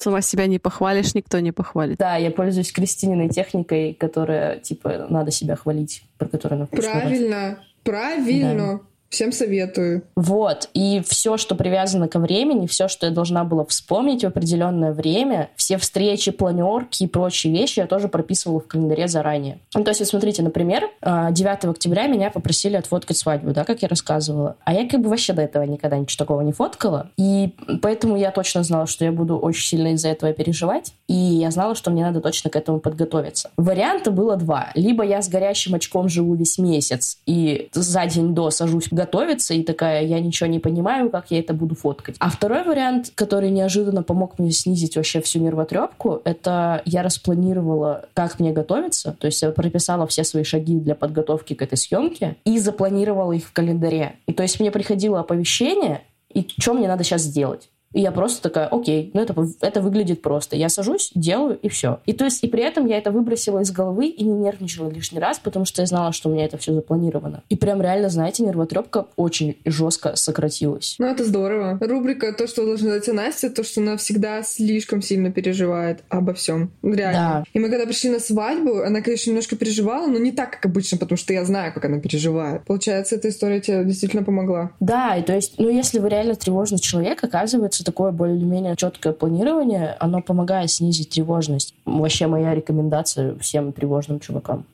Сама 0.00 0.22
себя 0.22 0.46
не 0.46 0.58
похвалишь, 0.58 1.14
никто 1.14 1.40
не 1.40 1.52
похвалит. 1.52 1.98
Да, 1.98 2.16
я 2.16 2.30
пользуюсь 2.30 2.72
Кристининой 2.72 3.28
техникой, 3.28 3.92
которая, 3.92 4.58
типа, 4.58 5.06
надо 5.10 5.30
себя 5.30 5.56
хвалить, 5.56 6.04
про 6.16 6.26
которую 6.26 6.60
она 6.60 6.66
Правильно. 6.66 7.58
Правильно. 7.82 8.78
Да. 8.78 8.89
Всем 9.10 9.32
советую. 9.32 10.04
Вот. 10.14 10.68
И 10.72 11.02
все, 11.06 11.36
что 11.36 11.56
привязано 11.56 12.06
ко 12.06 12.20
времени, 12.20 12.68
все, 12.68 12.86
что 12.86 13.06
я 13.06 13.12
должна 13.12 13.42
была 13.42 13.64
вспомнить 13.64 14.22
в 14.22 14.26
определенное 14.28 14.92
время, 14.92 15.50
все 15.56 15.78
встречи, 15.78 16.30
планерки 16.30 17.02
и 17.02 17.06
прочие 17.08 17.52
вещи 17.52 17.80
я 17.80 17.86
тоже 17.86 18.06
прописывала 18.06 18.60
в 18.60 18.68
календаре 18.68 19.08
заранее. 19.08 19.58
Ну, 19.74 19.82
то 19.82 19.90
есть, 19.90 20.06
смотрите, 20.06 20.44
например, 20.44 20.88
9 21.02 21.64
а, 21.64 21.70
октября 21.70 22.06
меня 22.06 22.30
попросили 22.30 22.76
отфоткать 22.76 23.16
свадьбу, 23.16 23.50
да, 23.50 23.64
как 23.64 23.82
я 23.82 23.88
рассказывала. 23.88 24.56
А 24.64 24.72
я 24.72 24.88
как 24.88 25.00
бы 25.00 25.08
вообще 25.08 25.32
до 25.32 25.42
этого 25.42 25.64
никогда 25.64 25.98
ничего 25.98 26.24
такого 26.24 26.42
не 26.42 26.52
фоткала. 26.52 27.10
И 27.16 27.56
поэтому 27.82 28.16
я 28.16 28.30
точно 28.30 28.62
знала, 28.62 28.86
что 28.86 29.04
я 29.04 29.10
буду 29.10 29.36
очень 29.36 29.66
сильно 29.66 29.88
из-за 29.94 30.08
этого 30.10 30.32
переживать. 30.32 30.92
И 31.08 31.14
я 31.14 31.50
знала, 31.50 31.74
что 31.74 31.90
мне 31.90 32.04
надо 32.04 32.20
точно 32.20 32.48
к 32.48 32.54
этому 32.54 32.78
подготовиться. 32.78 33.50
Варианта 33.56 34.12
было 34.12 34.36
два. 34.36 34.70
Либо 34.76 35.02
я 35.04 35.20
с 35.20 35.28
горящим 35.28 35.74
очком 35.74 36.08
живу 36.08 36.34
весь 36.36 36.58
месяц 36.58 37.18
и 37.26 37.68
за 37.72 38.06
день 38.06 38.34
до 38.36 38.50
сажусь 38.50 38.88
готовиться 39.00 39.54
и 39.54 39.62
такая, 39.62 40.04
я 40.04 40.20
ничего 40.20 40.46
не 40.48 40.58
понимаю, 40.58 41.08
как 41.08 41.30
я 41.30 41.38
это 41.38 41.54
буду 41.54 41.74
фоткать. 41.74 42.16
А 42.18 42.28
второй 42.28 42.64
вариант, 42.64 43.12
который 43.14 43.50
неожиданно 43.50 44.02
помог 44.02 44.38
мне 44.38 44.50
снизить 44.50 44.96
вообще 44.96 45.22
всю 45.22 45.38
нервотрепку, 45.40 46.20
это 46.24 46.82
я 46.84 47.02
распланировала, 47.02 48.04
как 48.12 48.38
мне 48.38 48.52
готовиться, 48.52 49.16
то 49.18 49.26
есть 49.26 49.40
я 49.40 49.50
прописала 49.52 50.06
все 50.06 50.24
свои 50.24 50.44
шаги 50.44 50.78
для 50.78 50.94
подготовки 50.94 51.54
к 51.54 51.62
этой 51.62 51.78
съемке 51.78 52.36
и 52.44 52.58
запланировала 52.58 53.32
их 53.32 53.46
в 53.46 53.52
календаре. 53.52 54.16
И 54.26 54.32
то 54.34 54.42
есть 54.42 54.60
мне 54.60 54.70
приходило 54.70 55.20
оповещение, 55.20 56.02
и 56.32 56.46
что 56.58 56.74
мне 56.74 56.86
надо 56.86 57.02
сейчас 57.02 57.22
сделать. 57.22 57.70
И 57.92 58.00
я 58.00 58.12
просто 58.12 58.42
такая, 58.42 58.66
окей, 58.66 59.10
ну 59.14 59.20
это, 59.20 59.34
это 59.60 59.80
выглядит 59.80 60.22
просто. 60.22 60.56
Я 60.56 60.68
сажусь, 60.68 61.10
делаю, 61.14 61.58
и 61.60 61.68
все. 61.68 62.00
И 62.06 62.12
то 62.12 62.24
есть, 62.24 62.44
и 62.44 62.48
при 62.48 62.62
этом 62.62 62.86
я 62.86 62.98
это 62.98 63.10
выбросила 63.10 63.60
из 63.60 63.70
головы 63.70 64.06
и 64.06 64.24
не 64.24 64.32
нервничала 64.32 64.88
лишний 64.88 65.18
раз, 65.18 65.38
потому 65.38 65.64
что 65.64 65.82
я 65.82 65.86
знала, 65.86 66.12
что 66.12 66.28
у 66.28 66.32
меня 66.32 66.44
это 66.44 66.56
все 66.58 66.72
запланировано. 66.72 67.42
И 67.48 67.56
прям 67.56 67.82
реально, 67.82 68.08
знаете, 68.08 68.42
нервотрепка 68.42 69.06
очень 69.16 69.56
жестко 69.64 70.16
сократилась. 70.16 70.96
Ну, 70.98 71.06
это 71.06 71.24
здорово. 71.24 71.78
Рубрика 71.80 72.32
«То, 72.32 72.46
что 72.46 72.64
должна 72.64 72.90
дать 72.90 73.08
Настя», 73.08 73.50
то, 73.50 73.64
что 73.64 73.80
она 73.80 73.96
всегда 73.96 74.42
слишком 74.42 75.02
сильно 75.02 75.32
переживает 75.32 76.04
обо 76.08 76.34
всем. 76.34 76.70
Реально. 76.82 77.12
Да. 77.12 77.44
И 77.52 77.58
мы 77.58 77.68
когда 77.68 77.86
пришли 77.86 78.10
на 78.10 78.20
свадьбу, 78.20 78.82
она, 78.82 79.00
конечно, 79.00 79.30
немножко 79.30 79.56
переживала, 79.56 80.06
но 80.06 80.18
не 80.18 80.32
так, 80.32 80.52
как 80.52 80.66
обычно, 80.66 80.98
потому 80.98 81.18
что 81.18 81.32
я 81.32 81.44
знаю, 81.44 81.72
как 81.72 81.84
она 81.84 81.98
переживает. 81.98 82.64
Получается, 82.64 83.16
эта 83.16 83.28
история 83.28 83.60
тебе 83.60 83.84
действительно 83.84 84.22
помогла. 84.22 84.70
Да, 84.80 85.16
и 85.16 85.22
то 85.22 85.34
есть, 85.34 85.54
ну, 85.58 85.68
если 85.68 85.98
вы 85.98 86.08
реально 86.08 86.34
тревожный 86.34 86.78
человек, 86.78 87.22
оказывается, 87.22 87.79
что 87.80 87.92
такое 87.92 88.12
более-менее 88.12 88.76
четкое 88.76 89.14
планирование, 89.14 89.96
оно 90.00 90.20
помогает 90.20 90.70
снизить 90.70 91.10
тревожность. 91.10 91.74
Вообще 91.86 92.26
моя 92.26 92.54
рекомендация 92.54 93.38
всем 93.38 93.72
тревожным 93.72 94.20
чувакам. 94.20 94.66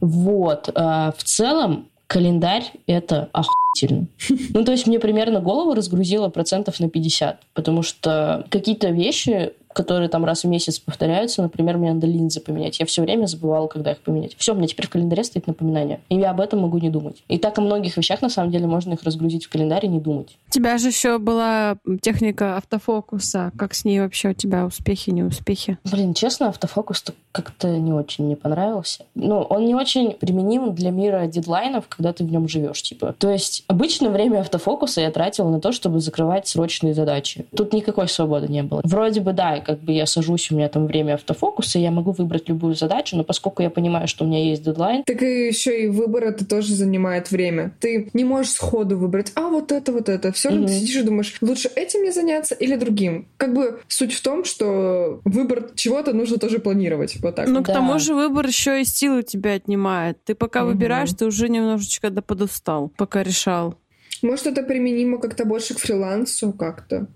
Вот. 0.00 0.70
А, 0.74 1.12
в 1.16 1.22
целом, 1.22 1.88
календарь— 2.06 2.72
это 2.86 3.28
охуительно. 3.32 4.06
Ну, 4.54 4.64
то 4.64 4.72
есть 4.72 4.86
мне 4.86 4.98
примерно 4.98 5.40
голову 5.40 5.74
разгрузило 5.74 6.30
процентов 6.30 6.80
на 6.80 6.88
50, 6.88 7.42
потому 7.52 7.82
что 7.82 8.46
какие-то 8.48 8.88
вещи 8.88 9.52
которые 9.78 10.08
там 10.08 10.24
раз 10.24 10.42
в 10.42 10.48
месяц 10.48 10.80
повторяются. 10.80 11.40
Например, 11.40 11.78
мне 11.78 11.92
надо 11.92 12.08
линзы 12.08 12.40
поменять. 12.40 12.80
Я 12.80 12.86
все 12.86 13.00
время 13.00 13.26
забывала, 13.26 13.68
когда 13.68 13.92
их 13.92 13.98
поменять. 13.98 14.34
Все, 14.36 14.52
у 14.52 14.56
меня 14.56 14.66
теперь 14.66 14.88
в 14.88 14.90
календаре 14.90 15.22
стоит 15.22 15.46
напоминание. 15.46 16.00
И 16.08 16.16
я 16.16 16.30
об 16.30 16.40
этом 16.40 16.58
могу 16.58 16.78
не 16.78 16.90
думать. 16.90 17.22
И 17.28 17.38
так 17.38 17.56
о 17.58 17.60
многих 17.60 17.96
вещах, 17.96 18.20
на 18.20 18.28
самом 18.28 18.50
деле, 18.50 18.66
можно 18.66 18.94
их 18.94 19.04
разгрузить 19.04 19.44
в 19.44 19.48
календарь 19.48 19.86
и 19.86 19.88
не 19.88 20.00
думать. 20.00 20.36
У 20.48 20.50
тебя 20.50 20.78
же 20.78 20.88
еще 20.88 21.18
была 21.18 21.76
техника 22.02 22.56
автофокуса. 22.56 23.52
Как 23.56 23.72
с 23.72 23.84
ней 23.84 24.00
вообще 24.00 24.30
у 24.30 24.32
тебя 24.32 24.66
успехи, 24.66 25.10
неуспехи? 25.10 25.78
Блин, 25.84 26.12
честно, 26.12 26.48
автофокус 26.48 27.04
как-то 27.30 27.68
не 27.68 27.92
очень 27.92 28.24
мне 28.24 28.34
понравился. 28.34 29.04
Ну, 29.14 29.42
он 29.42 29.64
не 29.64 29.76
очень 29.76 30.14
применим 30.14 30.74
для 30.74 30.90
мира 30.90 31.26
дедлайнов, 31.28 31.86
когда 31.86 32.12
ты 32.12 32.24
в 32.24 32.32
нем 32.32 32.48
живешь, 32.48 32.82
типа. 32.82 33.14
То 33.16 33.30
есть 33.30 33.62
обычно 33.68 34.10
время 34.10 34.40
автофокуса 34.40 35.02
я 35.02 35.12
тратила 35.12 35.48
на 35.48 35.60
то, 35.60 35.70
чтобы 35.70 36.00
закрывать 36.00 36.48
срочные 36.48 36.94
задачи. 36.94 37.46
Тут 37.56 37.72
никакой 37.72 38.08
свободы 38.08 38.48
не 38.48 38.64
было. 38.64 38.80
Вроде 38.82 39.20
бы, 39.20 39.32
да, 39.32 39.60
как 39.68 39.80
бы 39.80 39.92
я 39.92 40.06
сажусь, 40.06 40.50
у 40.50 40.56
меня 40.56 40.70
там 40.70 40.86
время 40.86 41.14
автофокуса, 41.14 41.78
я 41.78 41.90
могу 41.90 42.12
выбрать 42.12 42.48
любую 42.48 42.74
задачу, 42.74 43.18
но 43.18 43.22
поскольку 43.22 43.62
я 43.62 43.68
понимаю, 43.68 44.08
что 44.08 44.24
у 44.24 44.26
меня 44.26 44.42
есть 44.42 44.62
дедлайн... 44.62 45.04
Так 45.04 45.22
и 45.22 45.46
еще 45.46 45.84
и 45.84 45.88
выбор 45.88 46.24
это 46.24 46.46
тоже 46.46 46.72
занимает 46.72 47.30
время. 47.30 47.76
Ты 47.78 48.08
не 48.14 48.24
можешь 48.24 48.52
сходу 48.52 48.96
выбрать, 48.96 49.30
а 49.34 49.42
вот 49.50 49.70
это, 49.70 49.92
вот 49.92 50.08
это. 50.08 50.32
Все 50.32 50.48
равно 50.48 50.64
mm-hmm. 50.64 50.68
ты 50.68 50.72
сидишь 50.72 50.96
и 50.96 51.02
думаешь, 51.02 51.36
лучше 51.42 51.68
этим 51.76 52.00
мне 52.00 52.12
заняться 52.12 52.54
или 52.54 52.76
другим. 52.76 53.28
Как 53.36 53.52
бы 53.52 53.80
суть 53.88 54.14
в 54.14 54.22
том, 54.22 54.44
что 54.44 55.20
выбор 55.26 55.68
чего-то 55.74 56.14
нужно 56.14 56.38
тоже 56.38 56.60
планировать. 56.60 57.16
Вот 57.20 57.34
так. 57.34 57.46
Ну, 57.46 57.60
да. 57.60 57.64
к 57.64 57.74
тому 57.74 57.98
же 57.98 58.14
выбор 58.14 58.46
еще 58.46 58.80
и 58.80 58.86
силы 58.86 59.22
тебя 59.22 59.52
отнимает. 59.52 60.16
Ты 60.24 60.34
пока 60.34 60.60
mm-hmm. 60.60 60.64
выбираешь, 60.64 61.10
ты 61.12 61.26
уже 61.26 61.50
немножечко 61.50 62.08
да 62.08 62.22
подустал, 62.22 62.90
пока 62.96 63.22
решал. 63.22 63.74
Может, 64.22 64.46
это 64.46 64.62
применимо 64.62 65.18
как-то 65.18 65.44
больше 65.44 65.74
к 65.74 65.78
фрилансу 65.78 66.52
как-то? 66.52 67.06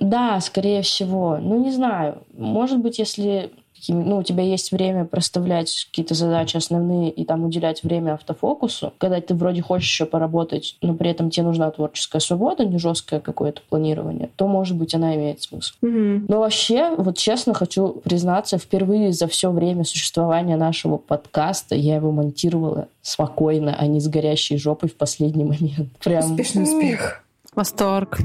Да, 0.00 0.40
скорее 0.40 0.82
всего. 0.82 1.38
Ну, 1.40 1.62
не 1.62 1.70
знаю. 1.70 2.22
Может 2.36 2.80
быть, 2.80 2.98
если 2.98 3.50
ну, 3.88 4.18
у 4.18 4.22
тебя 4.22 4.42
есть 4.42 4.72
время 4.72 5.04
проставлять 5.04 5.86
какие-то 5.90 6.14
задачи 6.14 6.56
основные 6.56 7.10
и 7.10 7.24
там 7.24 7.44
уделять 7.44 7.82
время 7.82 8.14
автофокусу, 8.14 8.92
когда 8.98 9.20
ты 9.20 9.34
вроде 9.34 9.62
хочешь 9.62 9.88
еще 9.88 10.06
поработать, 10.06 10.76
но 10.80 10.94
при 10.94 11.10
этом 11.10 11.30
тебе 11.30 11.46
нужна 11.46 11.70
творческая 11.70 12.20
свобода, 12.20 12.64
не 12.64 12.78
жесткое 12.78 13.20
какое-то 13.20 13.60
планирование, 13.68 14.30
то, 14.36 14.46
может 14.46 14.76
быть, 14.76 14.94
она 14.94 15.14
имеет 15.16 15.42
смысл. 15.42 15.74
Mm-hmm. 15.82 16.26
Но 16.28 16.40
вообще, 16.40 16.94
вот 16.96 17.18
честно 17.18 17.54
хочу 17.54 18.00
признаться, 18.04 18.58
впервые 18.58 19.12
за 19.12 19.26
все 19.26 19.50
время 19.50 19.84
существования 19.84 20.56
нашего 20.56 20.96
подкаста 20.96 21.74
я 21.74 21.96
его 21.96 22.10
монтировала 22.10 22.88
спокойно, 23.02 23.76
а 23.78 23.86
не 23.86 24.00
с 24.00 24.08
горящей 24.08 24.56
жопой 24.56 24.88
в 24.88 24.96
последний 24.96 25.44
момент. 25.44 25.90
Прям... 26.02 26.30
Успешный 26.30 26.62
успех. 26.62 27.24
Восторг. 27.54 28.18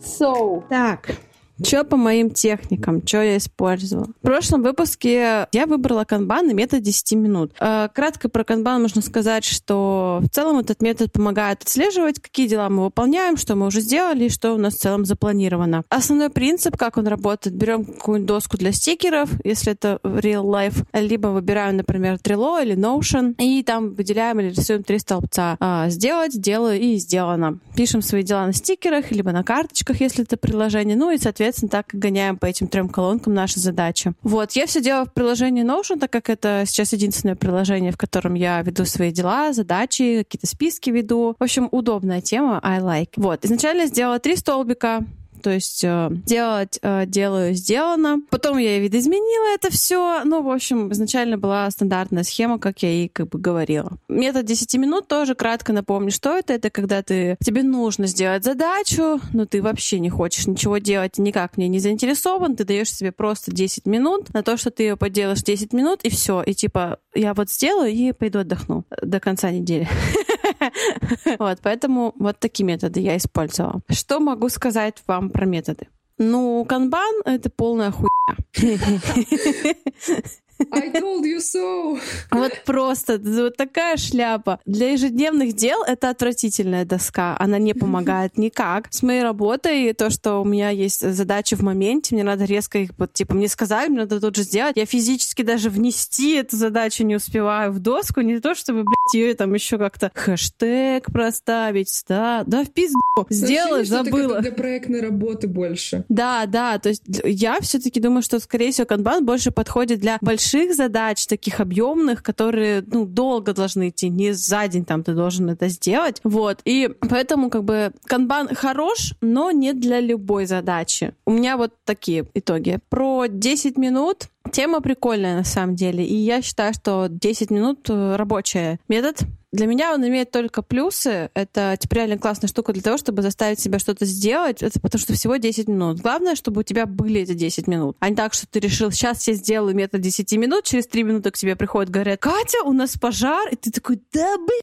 So. 0.00 0.62
Так. 0.68 1.29
Что 1.62 1.84
по 1.84 1.96
моим 1.96 2.30
техникам? 2.30 3.06
Что 3.06 3.22
я 3.22 3.36
использовала? 3.36 4.06
В 4.06 4.26
прошлом 4.26 4.62
выпуске 4.62 5.46
я 5.52 5.66
выбрала 5.66 6.04
канбан 6.04 6.50
и 6.50 6.54
метод 6.54 6.82
10 6.82 7.12
минут. 7.12 7.52
Э, 7.60 7.88
кратко 7.94 8.28
про 8.28 8.44
канбан 8.44 8.82
можно 8.82 9.02
сказать, 9.02 9.44
что 9.44 10.20
в 10.22 10.28
целом 10.28 10.58
этот 10.58 10.80
метод 10.80 11.12
помогает 11.12 11.62
отслеживать, 11.62 12.20
какие 12.20 12.48
дела 12.48 12.68
мы 12.68 12.84
выполняем, 12.84 13.36
что 13.36 13.54
мы 13.56 13.66
уже 13.66 13.80
сделали 13.80 14.24
и 14.24 14.28
что 14.30 14.54
у 14.54 14.58
нас 14.58 14.74
в 14.74 14.78
целом 14.78 15.04
запланировано. 15.04 15.84
Основной 15.88 16.30
принцип, 16.30 16.76
как 16.76 16.96
он 16.96 17.06
работает, 17.06 17.54
берем 17.54 17.84
какую-нибудь 17.84 18.28
доску 18.28 18.56
для 18.56 18.72
стикеров, 18.72 19.30
если 19.44 19.72
это 19.72 20.00
real 20.02 20.44
life, 20.44 20.86
либо 20.92 21.28
выбираем, 21.28 21.76
например, 21.76 22.14
Trello 22.14 22.62
или 22.62 22.76
Notion, 22.76 23.34
и 23.38 23.62
там 23.62 23.94
выделяем 23.94 24.40
или 24.40 24.50
рисуем 24.50 24.82
три 24.82 24.98
столбца. 24.98 25.56
А, 25.60 25.88
сделать, 25.90 26.40
делаю 26.40 26.80
и 26.80 26.96
сделано. 26.96 27.58
Пишем 27.76 28.02
свои 28.02 28.22
дела 28.22 28.46
на 28.46 28.52
стикерах, 28.52 29.10
либо 29.10 29.32
на 29.32 29.44
карточках, 29.44 30.00
если 30.00 30.24
это 30.24 30.36
приложение, 30.36 30.96
ну 30.96 31.10
и, 31.10 31.18
соответственно, 31.18 31.49
соответственно, 31.50 31.70
так 31.70 31.94
и 31.94 31.98
гоняем 31.98 32.36
по 32.36 32.46
этим 32.46 32.68
трем 32.68 32.88
колонкам 32.88 33.34
наши 33.34 33.60
задачи. 33.60 34.12
Вот, 34.22 34.52
я 34.52 34.66
все 34.66 34.80
делаю 34.80 35.06
в 35.06 35.12
приложении 35.12 35.64
Notion, 35.64 35.98
так 35.98 36.10
как 36.10 36.30
это 36.30 36.64
сейчас 36.66 36.92
единственное 36.92 37.36
приложение, 37.36 37.92
в 37.92 37.96
котором 37.96 38.34
я 38.34 38.62
веду 38.62 38.84
свои 38.84 39.10
дела, 39.10 39.52
задачи, 39.52 40.24
какие-то 40.24 40.46
списки 40.46 40.90
веду. 40.90 41.36
В 41.38 41.42
общем, 41.42 41.68
удобная 41.70 42.20
тема, 42.20 42.60
I 42.62 42.80
like. 42.80 43.10
Вот, 43.16 43.44
изначально 43.44 43.86
сделала 43.86 44.18
три 44.18 44.36
столбика, 44.36 45.04
то 45.40 45.50
есть 45.50 45.82
э, 45.84 46.08
делать 46.10 46.78
э, 46.82 47.06
делаю 47.06 47.54
сделано. 47.54 48.20
Потом 48.30 48.58
я 48.58 48.78
видоизменила 48.78 49.54
это 49.54 49.70
все. 49.70 50.22
Ну, 50.24 50.42
в 50.42 50.50
общем, 50.50 50.92
изначально 50.92 51.38
была 51.38 51.70
стандартная 51.70 52.22
схема, 52.22 52.58
как 52.58 52.82
я 52.82 52.90
и 52.90 53.08
как 53.08 53.28
бы 53.28 53.38
говорила. 53.38 53.98
Метод 54.08 54.44
10 54.46 54.74
минут 54.76 55.08
тоже 55.08 55.34
кратко 55.34 55.72
напомню, 55.72 56.10
что 56.10 56.36
это. 56.36 56.52
Это 56.52 56.70
когда 56.70 57.02
ты 57.02 57.36
тебе 57.44 57.62
нужно 57.62 58.06
сделать 58.06 58.44
задачу, 58.44 59.20
но 59.32 59.46
ты 59.46 59.62
вообще 59.62 59.98
не 59.98 60.10
хочешь 60.10 60.46
ничего 60.46 60.78
делать, 60.78 61.18
никак 61.18 61.56
мне 61.56 61.68
не 61.68 61.78
заинтересован. 61.78 62.56
Ты 62.56 62.64
даешь 62.64 62.92
себе 62.92 63.12
просто 63.12 63.52
10 63.52 63.86
минут 63.86 64.32
на 64.32 64.42
то, 64.42 64.56
что 64.56 64.70
ты 64.70 64.84
ее 64.84 64.96
поделаешь 64.96 65.42
10 65.42 65.72
минут, 65.72 66.00
и 66.02 66.10
все. 66.10 66.42
И 66.42 66.54
типа 66.54 66.98
я 67.14 67.34
вот 67.34 67.50
сделаю 67.50 67.90
и 67.90 68.12
пойду 68.12 68.40
отдохну 68.40 68.84
до 69.02 69.20
конца 69.20 69.50
недели. 69.50 69.88
Вот, 71.38 71.58
поэтому 71.62 72.14
вот 72.18 72.38
такие 72.38 72.64
методы 72.64 73.00
я 73.00 73.16
использовала. 73.16 73.80
Что 73.88 74.20
могу 74.20 74.48
сказать 74.48 75.02
вам 75.06 75.30
про 75.30 75.46
методы? 75.46 75.88
Ну, 76.18 76.64
канбан— 76.66 77.22
это 77.24 77.48
полная 77.50 77.90
хуйня. 77.90 78.36
I 80.70 80.90
told 80.90 81.24
you 81.24 81.38
so. 81.38 81.98
Вот 82.30 82.52
просто 82.64 83.18
вот 83.18 83.56
такая 83.56 83.96
шляпа. 83.96 84.60
Для 84.66 84.92
ежедневных 84.92 85.54
дел 85.54 85.82
это 85.82 86.10
отвратительная 86.10 86.84
доска. 86.84 87.36
Она 87.38 87.58
не 87.58 87.74
помогает 87.74 88.36
никак. 88.36 88.88
С 88.90 89.02
моей 89.02 89.22
работой 89.22 89.92
то, 89.94 90.10
что 90.10 90.40
у 90.40 90.44
меня 90.44 90.70
есть 90.70 91.00
задачи 91.00 91.56
в 91.56 91.62
моменте, 91.62 92.14
мне 92.14 92.24
надо 92.24 92.44
резко 92.44 92.78
их, 92.78 92.90
вот, 92.98 93.12
типа, 93.12 93.34
мне 93.34 93.48
сказали, 93.48 93.88
мне 93.88 94.00
надо 94.00 94.20
тут 94.20 94.36
же 94.36 94.42
сделать. 94.42 94.76
Я 94.76 94.86
физически 94.86 95.42
даже 95.42 95.70
внести 95.70 96.34
эту 96.34 96.56
задачу 96.56 97.04
не 97.04 97.16
успеваю 97.16 97.72
в 97.72 97.78
доску, 97.78 98.20
не 98.20 98.40
то, 98.40 98.54
чтобы, 98.54 98.84
блядь, 98.84 99.14
ее 99.14 99.34
там 99.34 99.54
еще 99.54 99.78
как-то 99.78 100.10
хэштег 100.14 101.06
проставить, 101.12 102.04
да, 102.08 102.44
да 102.46 102.64
в 102.64 102.70
пизду. 102.70 103.00
Сделала, 103.28 103.84
забыла. 103.84 104.40
Для 104.40 104.52
проектной 104.52 105.00
работы 105.00 105.48
больше. 105.48 106.04
Да, 106.08 106.46
да, 106.46 106.78
то 106.78 106.90
есть 106.90 107.02
я 107.24 107.60
все-таки 107.60 108.00
думаю, 108.00 108.22
что, 108.22 108.38
скорее 108.40 108.72
всего, 108.72 108.86
канбан 108.86 109.24
больше 109.24 109.50
подходит 109.50 110.00
для 110.00 110.18
больших 110.20 110.49
больших 110.50 110.74
задач, 110.74 111.26
таких 111.26 111.60
объемных, 111.60 112.22
которые, 112.22 112.82
ну, 112.86 113.06
долго 113.06 113.52
должны 113.52 113.88
идти, 113.88 114.08
не 114.08 114.32
за 114.32 114.68
день 114.68 114.84
там 114.84 115.02
ты 115.02 115.14
должен 115.14 115.50
это 115.50 115.68
сделать. 115.68 116.20
Вот. 116.24 116.60
И 116.64 116.90
поэтому, 117.08 117.50
как 117.50 117.64
бы, 117.64 117.92
канбан 118.04 118.54
хорош, 118.54 119.14
но 119.20 119.50
не 119.50 119.72
для 119.72 120.00
любой 120.00 120.46
задачи. 120.46 121.14
У 121.26 121.32
меня 121.32 121.56
вот 121.56 121.72
такие 121.84 122.26
итоги. 122.34 122.78
Про 122.88 123.26
10 123.28 123.76
минут 123.78 124.28
Тема 124.52 124.80
прикольная 124.80 125.36
на 125.36 125.44
самом 125.44 125.76
деле, 125.76 126.04
и 126.04 126.14
я 126.14 126.40
считаю, 126.42 126.72
что 126.72 127.08
10 127.08 127.50
минут 127.50 127.88
э, 127.90 128.16
рабочий 128.16 128.78
метод. 128.88 129.18
Для 129.52 129.66
меня 129.66 129.92
он 129.92 130.06
имеет 130.06 130.30
только 130.30 130.62
плюсы. 130.62 131.30
Это 131.34 131.76
типа, 131.78 131.94
реально 131.94 132.18
классная 132.18 132.48
штука 132.48 132.72
для 132.72 132.82
того, 132.82 132.98
чтобы 132.98 133.22
заставить 133.22 133.58
себя 133.58 133.80
что-то 133.80 134.04
сделать. 134.04 134.62
Это 134.62 134.78
потому 134.78 135.00
что 135.00 135.12
всего 135.14 135.36
10 135.36 135.66
минут. 135.68 136.00
Главное, 136.00 136.36
чтобы 136.36 136.60
у 136.60 136.62
тебя 136.62 136.86
были 136.86 137.22
эти 137.22 137.32
10 137.32 137.66
минут. 137.66 137.96
А 137.98 138.08
не 138.08 138.16
так, 138.16 138.32
что 138.32 138.46
ты 138.46 138.60
решил, 138.60 138.92
сейчас 138.92 139.26
я 139.26 139.34
сделаю 139.34 139.74
метод 139.74 140.00
10 140.00 140.32
минут, 140.34 140.64
через 140.64 140.86
3 140.86 141.02
минуты 141.02 141.32
к 141.32 141.36
тебе 141.36 141.56
приходят, 141.56 141.90
говорят, 141.90 142.20
Катя, 142.20 142.62
у 142.64 142.72
нас 142.72 142.96
пожар. 142.96 143.48
И 143.50 143.56
ты 143.56 143.72
такой, 143.72 144.00
да, 144.12 144.36
блин, 144.36 144.62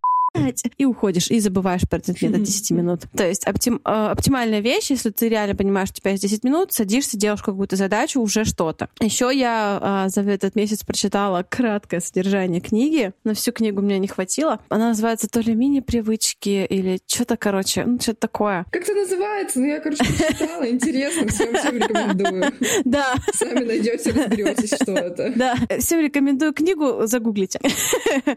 и 0.78 0.86
уходишь, 0.86 1.30
и 1.30 1.40
забываешь 1.40 1.82
про 1.90 1.98
этот 1.98 2.22
метод 2.22 2.44
10 2.44 2.72
минут. 2.72 3.02
То 3.16 3.28
есть 3.28 3.46
оптим, 3.46 3.82
э, 3.84 3.90
оптимальная 3.90 4.60
вещь, 4.60 4.92
если 4.92 5.10
ты 5.10 5.30
реально 5.30 5.56
понимаешь, 5.56 5.90
что 5.90 6.00
у 6.00 6.02
тебя 6.02 6.12
есть 6.12 6.24
10 6.24 6.44
минут, 6.44 6.74
садишься, 6.74 7.18
делаешь 7.18 7.42
какую-то 7.42 7.76
задачу, 7.76 8.22
уже 8.22 8.46
что-то. 8.46 8.90
Еще 9.00 9.32
я 9.34 10.06
э, 10.08 10.10
за 10.10 10.22
этот 10.22 10.56
месяц 10.56 10.84
прочитала 10.84 11.46
краткое 11.48 12.00
содержание 12.00 12.62
книги, 12.62 13.14
но 13.24 13.34
всю 13.34 13.52
книгу 13.52 13.82
мне 13.82 14.00
не 14.00 14.08
хватило. 14.08 14.60
Она 14.70 14.90
называется 14.90 15.28
то 15.28 15.40
ли 15.40 15.56
мини-привычки 15.56 16.66
или 16.66 17.00
что-то, 17.08 17.38
короче, 17.38 17.86
ну, 17.86 18.00
что-то 18.00 18.20
такое. 18.20 18.66
Как 18.72 18.84
это 18.84 18.94
называется? 18.94 19.60
Ну, 19.60 19.66
я, 19.66 19.80
короче, 19.80 20.04
прочитала. 20.04 20.70
Интересно, 20.70 21.28
всем, 21.28 21.56
всем 21.56 21.78
рекомендую. 21.78 22.46
Да. 22.86 23.16
Сами 23.34 23.64
найдете, 23.64 24.12
разберетесь, 24.12 24.74
что 24.82 24.94
это. 24.94 25.34
Да. 25.36 25.56
Всем 25.80 26.00
рекомендую 26.00 26.54
книгу, 26.54 27.06
загуглите. 27.06 27.60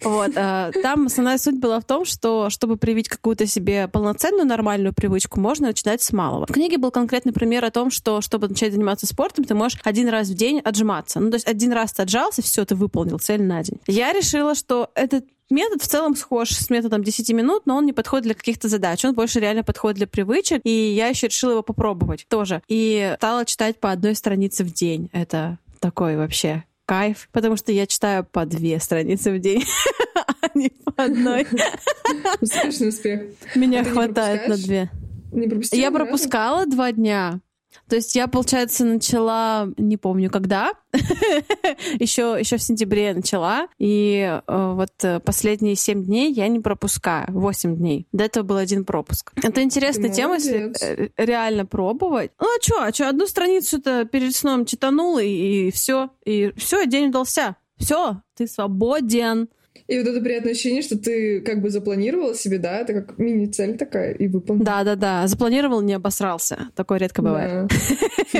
Вот. 0.02 0.32
Э, 0.34 0.70
там 0.82 1.06
основная 1.06 1.38
суть 1.38 1.58
была 1.58 1.80
в 1.80 1.84
том, 1.90 2.04
что 2.04 2.50
чтобы 2.50 2.76
привить 2.76 3.08
какую-то 3.08 3.46
себе 3.46 3.88
полноценную 3.88 4.46
нормальную 4.46 4.94
привычку, 4.94 5.40
можно 5.40 5.66
начинать 5.66 6.00
с 6.00 6.12
малого. 6.12 6.46
В 6.46 6.52
книге 6.52 6.78
был 6.78 6.92
конкретный 6.92 7.32
пример 7.32 7.64
о 7.64 7.72
том, 7.72 7.90
что 7.90 8.20
чтобы 8.20 8.46
начать 8.46 8.72
заниматься 8.72 9.08
спортом, 9.08 9.44
ты 9.44 9.56
можешь 9.56 9.80
один 9.82 10.08
раз 10.08 10.28
в 10.28 10.34
день 10.34 10.60
отжиматься. 10.60 11.18
Ну, 11.18 11.30
то 11.30 11.34
есть 11.34 11.48
один 11.48 11.72
раз 11.72 11.92
ты 11.92 12.02
отжался, 12.02 12.42
все, 12.42 12.64
ты 12.64 12.76
выполнил 12.76 13.18
цель 13.18 13.42
на 13.42 13.64
день. 13.64 13.80
Я 13.88 14.12
решила, 14.12 14.54
что 14.54 14.90
этот 14.94 15.24
Метод 15.52 15.82
в 15.82 15.88
целом 15.88 16.14
схож 16.14 16.50
с 16.50 16.70
методом 16.70 17.02
10 17.02 17.28
минут, 17.32 17.66
но 17.66 17.76
он 17.76 17.84
не 17.84 17.92
подходит 17.92 18.22
для 18.22 18.34
каких-то 18.34 18.68
задач. 18.68 19.04
Он 19.04 19.14
больше 19.14 19.40
реально 19.40 19.64
подходит 19.64 19.96
для 19.96 20.06
привычек, 20.06 20.60
и 20.62 20.70
я 20.70 21.08
еще 21.08 21.26
решила 21.26 21.50
его 21.50 21.62
попробовать 21.64 22.24
тоже. 22.28 22.62
И 22.68 23.14
стала 23.16 23.44
читать 23.44 23.80
по 23.80 23.90
одной 23.90 24.14
странице 24.14 24.62
в 24.62 24.72
день. 24.72 25.10
Это 25.12 25.58
такой 25.80 26.16
вообще 26.16 26.62
кайф, 26.90 27.28
потому 27.30 27.56
что 27.56 27.70
я 27.70 27.86
читаю 27.86 28.24
по 28.24 28.44
две 28.44 28.80
страницы 28.80 29.30
в 29.30 29.38
день. 29.38 29.62
а 30.42 30.58
не 30.58 30.70
по 30.70 31.04
одной. 31.04 31.46
Успешный 32.40 32.88
успех. 32.88 33.22
Меня 33.54 33.84
хватает 33.84 34.48
на 34.48 34.56
две. 34.56 34.90
Не 35.30 35.46
пропустила, 35.46 35.80
я 35.80 35.92
пропускала 35.92 36.66
два 36.66 36.90
дня. 36.90 37.38
То 37.88 37.96
есть 37.96 38.14
я, 38.14 38.28
получается, 38.28 38.84
начала, 38.84 39.68
не 39.76 39.96
помню 39.96 40.30
когда, 40.30 40.72
еще, 41.98 42.36
еще 42.38 42.56
в 42.56 42.62
сентябре 42.62 43.14
начала, 43.14 43.68
и 43.78 44.40
э, 44.46 44.72
вот 44.74 44.92
э, 45.02 45.20
последние 45.20 45.74
семь 45.76 46.04
дней 46.04 46.32
я 46.32 46.48
не 46.48 46.60
пропускаю, 46.60 47.26
восемь 47.30 47.76
дней. 47.76 48.06
До 48.12 48.24
этого 48.24 48.44
был 48.44 48.56
один 48.56 48.84
пропуск. 48.84 49.32
Это 49.42 49.62
интересная 49.62 50.10
тема, 50.10 50.34
если 50.34 50.72
э, 50.80 51.08
реально 51.16 51.66
пробовать. 51.66 52.32
Ну 52.40 52.46
а 52.46 52.62
что, 52.62 52.82
а 52.82 52.92
что, 52.92 53.08
одну 53.08 53.26
страницу-то 53.26 54.04
перед 54.04 54.34
сном 54.34 54.66
читанул, 54.66 55.18
и, 55.18 55.26
и 55.26 55.70
все, 55.70 56.10
и 56.24 56.52
все, 56.56 56.86
день 56.86 57.08
удался. 57.08 57.56
Все, 57.76 58.20
ты 58.36 58.46
свободен. 58.46 59.48
И 59.86 59.98
вот 59.98 60.06
это 60.06 60.20
приятное 60.20 60.52
ощущение, 60.52 60.82
что 60.82 60.96
ты 60.96 61.40
как 61.40 61.60
бы 61.60 61.70
запланировал 61.70 62.34
себе, 62.34 62.58
да, 62.58 62.78
это 62.78 62.92
как 62.92 63.18
мини-цель 63.18 63.76
такая, 63.76 64.12
и 64.12 64.28
выполнил. 64.28 64.64
Да, 64.64 64.84
да, 64.84 64.94
да. 64.94 65.26
Запланировал, 65.26 65.80
не 65.80 65.94
обосрался. 65.94 66.68
Такое 66.76 66.98
редко 66.98 67.22
бывает. 67.22 67.70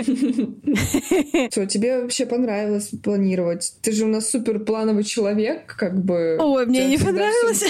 Что, 1.51 1.66
тебе 1.66 2.03
вообще 2.03 2.27
понравилось 2.27 2.90
планировать? 3.03 3.73
Ты 3.83 3.93
же 3.93 4.05
у 4.05 4.09
нас 4.09 4.31
супер 4.31 4.61
плановый 4.61 5.03
человек, 5.03 5.75
как 5.77 6.05
бы. 6.05 6.38
Ой, 6.40 6.66
мне 6.66 6.87
не 6.90 6.99
понравилось. 6.99 7.64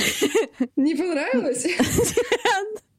Не 0.76 0.94
понравилось? 0.94 1.66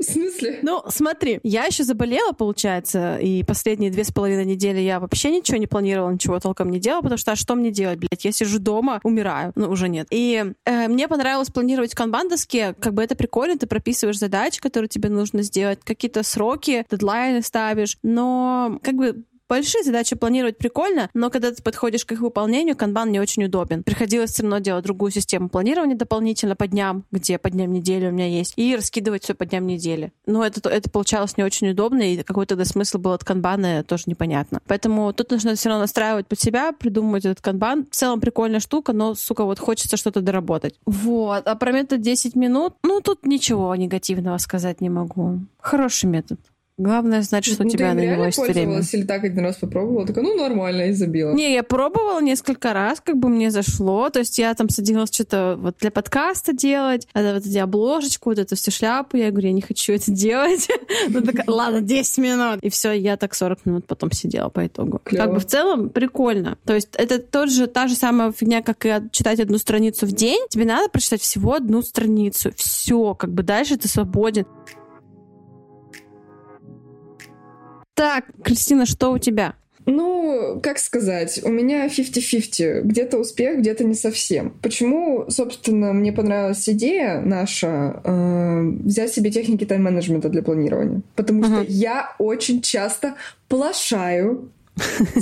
В 0.02 0.04
смысле? 0.04 0.60
Ну, 0.64 0.84
смотри, 0.88 1.40
я 1.44 1.66
еще 1.66 1.84
заболела, 1.84 2.32
получается, 2.32 3.18
и 3.18 3.44
последние 3.44 3.92
две 3.92 4.04
с 4.04 4.12
половиной 4.12 4.46
недели 4.46 4.80
я 4.80 5.00
вообще 5.00 5.30
ничего 5.30 5.58
не 5.58 5.68
планировала, 5.68 6.10
ничего 6.10 6.40
толком 6.40 6.72
не 6.72 6.80
делала, 6.80 7.02
потому 7.02 7.20
что 7.20 7.34
а 7.34 7.36
что 7.36 7.54
мне 7.54 7.70
делать, 7.70 8.00
блядь? 8.00 8.26
Я 8.26 8.32
сижу 8.32 8.58
дома, 8.58 9.00
умираю. 9.04 9.52
Ну, 9.56 9.70
уже 9.70 9.90
нет. 9.90 10.08
И 10.10 10.54
э, 10.66 10.88
мне 10.88 11.08
понравилось 11.08 11.50
планировать 11.50 11.92
в 11.92 11.96
как 12.80 12.96
бы 12.96 13.04
это 13.04 13.16
прикольно, 13.16 13.60
ты 13.60 13.68
прописываешь 13.68 14.18
задачи, 14.18 14.60
которые 14.60 14.90
тебе 14.90 15.10
нужно 15.10 15.44
сделать, 15.44 15.80
какие-то 15.84 16.24
сроки, 16.24 16.84
дедлайны 16.90 17.44
ставишь, 17.44 17.98
но 18.02 18.80
как 18.82 18.96
бы 18.96 19.24
Большие 19.52 19.84
задачи 19.84 20.16
планировать 20.16 20.58
прикольно, 20.58 21.10
но 21.14 21.30
когда 21.30 21.52
ты 21.52 21.62
подходишь 21.62 22.06
к 22.06 22.14
их 22.14 22.22
выполнению, 22.22 22.78
канбан 22.78 23.12
не 23.12 23.20
очень 23.20 23.44
удобен. 23.44 23.84
Приходилось 23.84 24.32
все 24.32 24.44
равно 24.44 24.60
делать 24.60 24.86
другую 24.86 25.12
систему 25.12 25.50
планирования 25.50 25.98
дополнительно 25.98 26.56
по 26.56 26.68
дням, 26.68 27.04
где 27.12 27.38
по 27.38 27.50
дням 27.50 27.74
недели 27.74 28.08
у 28.08 28.12
меня 28.12 28.28
есть, 28.28 28.54
и 28.56 28.74
раскидывать 28.78 29.26
все 29.26 29.34
по 29.34 29.46
дням 29.46 29.68
недели. 29.68 30.14
Но 30.26 30.46
это, 30.46 30.70
это 30.70 30.90
получалось 30.90 31.36
не 31.36 31.44
очень 31.44 31.70
удобно, 31.70 32.02
и 32.02 32.24
какой 32.24 32.46
тогда 32.46 32.64
смысл 32.64 32.98
был 32.98 33.12
от 33.12 33.26
канбана 33.26 33.84
тоже 33.84 34.04
непонятно. 34.06 34.62
Поэтому 34.68 35.12
тут 35.12 35.32
нужно 35.32 35.56
все 35.56 35.68
равно 35.68 35.82
настраивать 35.82 36.28
под 36.28 36.40
себя, 36.40 36.72
придумывать 36.72 37.26
этот 37.26 37.42
канбан. 37.42 37.88
В 37.92 37.94
целом 37.94 38.22
прикольная 38.22 38.62
штука, 38.62 38.94
но, 38.94 39.16
сука, 39.16 39.44
вот 39.44 39.60
хочется 39.60 39.98
что-то 39.98 40.22
доработать. 40.22 40.76
Вот. 40.86 41.46
А 41.46 41.56
про 41.56 41.74
метод 41.74 42.00
10 42.00 42.38
минут, 42.38 42.76
ну, 42.84 43.02
тут 43.02 43.26
ничего 43.26 43.76
негативного 43.76 44.38
сказать 44.38 44.80
не 44.80 44.90
могу. 44.90 45.42
Хороший 45.60 46.06
метод. 46.06 46.40
Главное 46.82 47.22
знать, 47.22 47.46
что 47.46 47.62
ну, 47.62 47.68
у 47.68 47.72
тебя 47.72 47.94
на 47.94 48.00
него 48.00 48.26
есть 48.26 48.40
время. 48.40 48.82
или 48.92 49.04
так 49.04 49.24
один 49.24 49.44
раз 49.44 49.58
попробовала? 49.58 50.08
Такая, 50.08 50.24
ну, 50.24 50.36
нормально, 50.36 50.88
и 50.88 50.94
забила. 50.94 51.32
Не, 51.32 51.54
я 51.54 51.62
пробовала 51.62 52.20
несколько 52.22 52.74
раз, 52.74 53.00
как 53.02 53.18
бы 53.18 53.30
мне 53.30 53.52
зашло. 53.52 54.10
То 54.10 54.20
есть 54.20 54.40
я 54.40 54.52
там 54.56 54.68
садилась 54.68 55.14
что-то 55.14 55.58
вот 55.60 55.76
для 55.80 55.92
подкаста 55.92 56.54
делать, 56.54 57.08
а 57.14 57.22
вот 57.34 57.46
эти 57.46 57.58
обложечку, 57.60 58.32
вот 58.32 58.40
эту 58.40 58.56
всю 58.56 58.72
шляпу. 58.72 59.16
Я 59.16 59.30
говорю, 59.30 59.50
я 59.50 59.54
не 59.54 59.62
хочу 59.62 59.94
это 59.94 60.12
делать. 60.12 60.68
Ну, 61.08 61.22
такая, 61.22 61.46
ладно, 61.48 61.82
10 61.82 62.18
минут. 62.20 62.60
И 62.62 62.70
все, 62.70 62.92
я 62.92 63.18
так 63.18 63.34
40 63.34 63.66
минут 63.66 63.86
потом 63.86 64.12
сидела 64.12 64.50
по 64.50 64.66
итогу. 64.66 65.02
Как 65.04 65.34
бы 65.34 65.40
в 65.40 65.46
целом 65.46 65.90
прикольно. 65.90 66.58
То 66.66 66.74
есть 66.76 66.90
это 66.94 67.20
тот 67.20 67.50
же, 67.50 67.68
та 67.68 67.88
же 67.88 67.96
самая 67.96 68.32
фигня, 68.32 68.62
как 68.62 68.86
и 68.86 68.94
читать 69.12 69.40
одну 69.40 69.58
страницу 69.58 70.06
в 70.06 70.12
день. 70.12 70.46
Тебе 70.50 70.66
надо 70.66 70.90
прочитать 70.90 71.22
всего 71.22 71.54
одну 71.54 71.82
страницу. 71.82 72.52
Все, 72.56 73.14
как 73.16 73.32
бы 73.34 73.44
дальше 73.44 73.78
ты 73.78 73.88
свободен. 73.88 74.46
Так, 78.02 78.26
Кристина, 78.44 78.88
что 78.88 79.12
у 79.12 79.20
тебя? 79.20 79.54
Ну, 79.86 80.60
как 80.64 80.80
сказать, 80.80 81.40
у 81.44 81.50
меня 81.50 81.86
50-50. 81.86 82.82
Где-то 82.82 83.20
успех, 83.20 83.60
где-то 83.60 83.84
не 83.84 83.94
совсем. 83.94 84.58
Почему, 84.64 85.26
собственно, 85.30 85.94
мне 85.94 86.12
понравилась 86.12 86.68
идея 86.68 87.22
наша 87.22 88.02
э, 88.04 88.62
взять 88.86 89.14
себе 89.14 89.30
техники 89.30 89.66
тайм-менеджмента 89.66 90.30
для 90.30 90.42
планирования? 90.42 91.04
Потому 91.16 91.44
uh-huh. 91.44 91.64
что 91.64 91.72
я 91.72 92.16
очень 92.18 92.64
часто 92.64 93.14
плашаю 93.48 94.50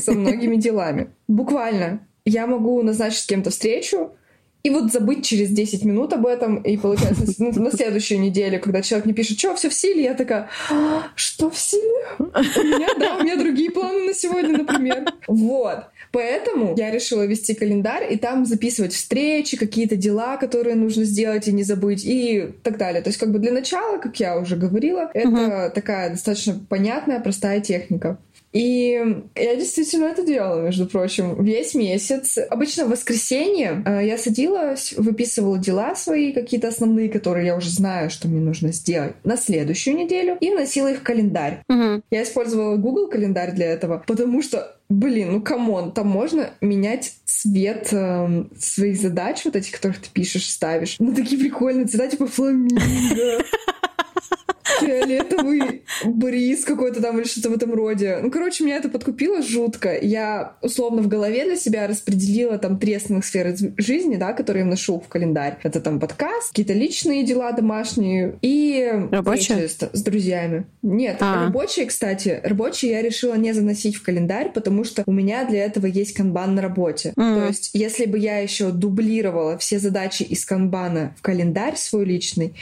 со 0.01 0.13
многими 0.13 0.55
делами. 0.55 1.09
Буквально. 1.27 1.99
Я 2.23 2.47
могу 2.47 2.81
назначить 2.81 3.23
с 3.23 3.25
кем-то 3.25 3.49
встречу, 3.49 4.13
и 4.62 4.69
вот 4.69 4.91
забыть 4.91 5.26
через 5.26 5.50
10 5.50 5.86
минут 5.86 6.12
об 6.13 6.26
этом, 6.26 6.58
и 6.58 6.76
получается 6.76 7.24
ну, 7.38 7.52
на 7.54 7.72
следующую 7.72 8.19
неделю, 8.19 8.60
когда 8.60 8.82
человек 8.82 9.06
мне 9.06 9.13
пишет, 9.13 9.39
что, 9.39 9.56
все 9.56 9.69
в 9.69 9.74
силе, 9.74 10.04
я 10.04 10.13
такая, 10.13 10.50
«А, 10.69 11.04
что 11.15 11.50
в 11.50 11.58
силе? 11.58 12.06
У 12.17 12.24
меня, 12.24 12.89
да, 13.00 13.17
у 13.17 13.24
меня 13.24 13.38
другие 13.38 13.72
планы 13.72 14.08
на 14.08 14.13
сегодня, 14.13 14.58
например. 14.58 15.06
Вот. 15.28 15.86
Поэтому 16.12 16.74
я 16.76 16.91
решила 16.91 17.24
вести 17.26 17.54
календарь 17.54 18.12
и 18.12 18.17
там 18.17 18.45
записывать 18.45 18.93
встречи, 18.93 19.58
какие-то 19.58 19.95
дела, 19.95 20.38
которые 20.38 20.76
нужно 20.76 21.04
сделать 21.04 21.48
и 21.48 21.52
не 21.52 21.63
забыть, 21.63 22.04
и 22.04 22.50
так 22.63 22.78
далее. 22.78 23.02
То 23.02 23.10
есть 23.10 23.19
как 23.19 23.32
бы 23.32 23.39
для 23.39 23.52
начала, 23.52 24.00
как 24.00 24.19
я 24.19 24.38
уже 24.38 24.56
говорила, 24.56 25.10
это 25.13 25.30
uh-huh. 25.30 25.69
такая 25.69 26.10
достаточно 26.10 26.60
понятная, 26.67 27.19
простая 27.19 27.62
техника. 27.62 28.17
И 28.51 29.23
я 29.35 29.55
действительно 29.55 30.05
это 30.05 30.25
делала, 30.25 30.62
между 30.62 30.88
прочим, 30.88 31.43
весь 31.43 31.75
месяц. 31.75 32.38
Обычно 32.49 32.85
в 32.85 32.89
воскресенье 32.89 33.83
э, 33.85 34.07
я 34.07 34.17
садилась, 34.17 34.93
выписывала 34.97 35.59
дела 35.59 35.95
свои, 35.95 36.33
какие-то 36.33 36.69
основные, 36.69 37.09
которые 37.09 37.45
я 37.45 37.55
уже 37.55 37.69
знаю, 37.69 38.09
что 38.09 38.27
мне 38.27 38.39
нужно 38.39 38.71
сделать 38.71 39.13
на 39.23 39.38
следующую 39.38 39.95
неделю, 39.95 40.38
и 40.39 40.49
вносила 40.49 40.91
их 40.91 40.99
в 40.99 41.03
календарь. 41.03 41.63
Угу. 41.69 42.01
Я 42.09 42.23
использовала 42.23 42.77
Google 42.77 43.07
календарь 43.07 43.53
для 43.53 43.67
этого, 43.67 44.03
потому 44.05 44.41
что 44.41 44.75
Блин, 44.89 45.33
ну 45.33 45.41
come 45.43 45.71
on, 45.71 45.91
там 45.91 46.07
можно 46.07 46.49
менять 46.62 47.13
цвет 47.23 47.89
э, 47.91 48.45
своих 48.57 48.99
задач, 48.99 49.45
вот 49.45 49.55
этих, 49.55 49.73
которых 49.73 49.99
ты 49.99 50.09
пишешь, 50.12 50.49
ставишь. 50.49 50.95
Ну, 50.97 51.13
такие 51.13 51.39
прикольные 51.39 51.85
цвета, 51.85 52.07
типа 52.09 52.25
фламинго 52.25 53.43
фиолетовый 54.79 55.84
бриз 56.05 56.65
какой-то 56.65 57.01
там 57.01 57.19
или 57.19 57.27
что-то 57.27 57.49
в 57.49 57.53
этом 57.53 57.73
роде. 57.73 58.19
Ну, 58.21 58.32
короче, 58.32 58.63
меня 58.63 58.77
это 58.77 58.89
подкупило 58.89 59.41
жутко. 59.41 59.97
Я 59.97 60.53
условно 60.62 61.01
в 61.01 61.08
голове 61.08 61.45
для 61.45 61.55
себя 61.55 61.88
распределила 61.88 62.58
там 62.58 62.79
три 62.79 62.93
основных 62.93 63.25
сферы 63.25 63.55
жизни, 63.77 64.15
да, 64.15 64.34
которые 64.34 64.62
я 64.62 64.67
вношу 64.67 64.99
в 64.99 65.08
календарь. 65.08 65.58
Это 65.63 65.79
там 65.82 65.99
подкаст, 65.99 66.49
какие-то 66.49 66.73
личные 66.73 67.23
дела 67.23 67.51
домашние 67.51 68.38
и 68.41 68.91
рабочие 69.12 69.67
с, 69.67 69.77
с 69.77 70.03
друзьями. 70.03 70.65
Нет, 70.82 71.17
а. 71.19 71.45
рабочие, 71.45 71.86
кстати, 71.86 72.39
рабочие 72.43 72.91
я 72.91 73.01
решила 73.01 73.36
не 73.36 73.53
заносить 73.53 73.95
в 73.95 74.03
календарь, 74.03 74.51
потому 74.51 74.84
что 74.84 75.03
у 75.05 75.12
меня 75.12 75.45
для 75.45 75.65
этого 75.65 75.86
есть 75.86 76.13
канбан 76.13 76.55
на 76.55 76.62
работе. 76.62 77.13
Mm. 77.15 77.39
То 77.39 77.47
есть, 77.47 77.71
если 77.73 78.05
бы 78.05 78.17
я 78.17 78.39
еще 78.39 78.71
дублировала 78.71 79.58
все 79.58 79.79
задачи 79.79 80.23
из 80.23 80.45
канбана 80.45 81.13
в 81.17 81.21
календарь 81.21 81.75
свой 81.75 82.05
личный, 82.05 82.53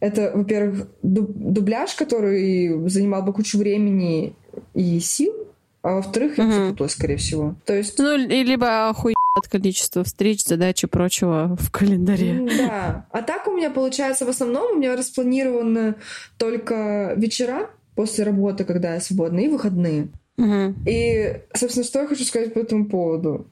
это, 0.00 0.32
во-первых, 0.34 0.88
дубляж, 1.02 1.94
который 1.94 2.88
занимал 2.88 3.22
бы 3.22 3.32
кучу 3.32 3.58
времени 3.58 4.34
и 4.74 5.00
сил, 5.00 5.34
а 5.82 5.96
во-вторых, 5.96 6.38
я 6.38 6.44
угу. 6.44 6.52
запуталась, 6.52 6.92
скорее 6.92 7.16
всего. 7.16 7.54
То 7.64 7.74
есть... 7.74 7.98
Ну, 7.98 8.16
и 8.16 8.42
либо 8.42 8.88
охуеть 8.88 9.16
от 9.34 9.48
количества 9.48 10.04
встреч, 10.04 10.44
задач 10.44 10.82
и 10.84 10.86
прочего 10.86 11.56
в 11.58 11.70
календаре. 11.70 12.48
Да. 12.58 13.06
А 13.10 13.22
так 13.22 13.46
у 13.46 13.52
меня 13.52 13.70
получается 13.70 14.26
в 14.26 14.28
основном 14.28 14.72
у 14.72 14.78
меня 14.78 14.96
распланированы 14.96 15.94
только 16.36 17.14
вечера 17.16 17.70
после 17.94 18.24
работы, 18.24 18.64
когда 18.64 18.94
я 18.94 19.00
свободна, 19.00 19.40
и 19.40 19.48
выходные. 19.48 20.08
Угу. 20.36 20.74
И, 20.86 21.40
собственно, 21.54 21.84
что 21.84 22.00
я 22.00 22.06
хочу 22.06 22.24
сказать 22.24 22.54
по 22.54 22.58
этому 22.58 22.86
поводу? 22.86 23.46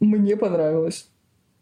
Мне 0.00 0.36
понравилось. 0.36 1.08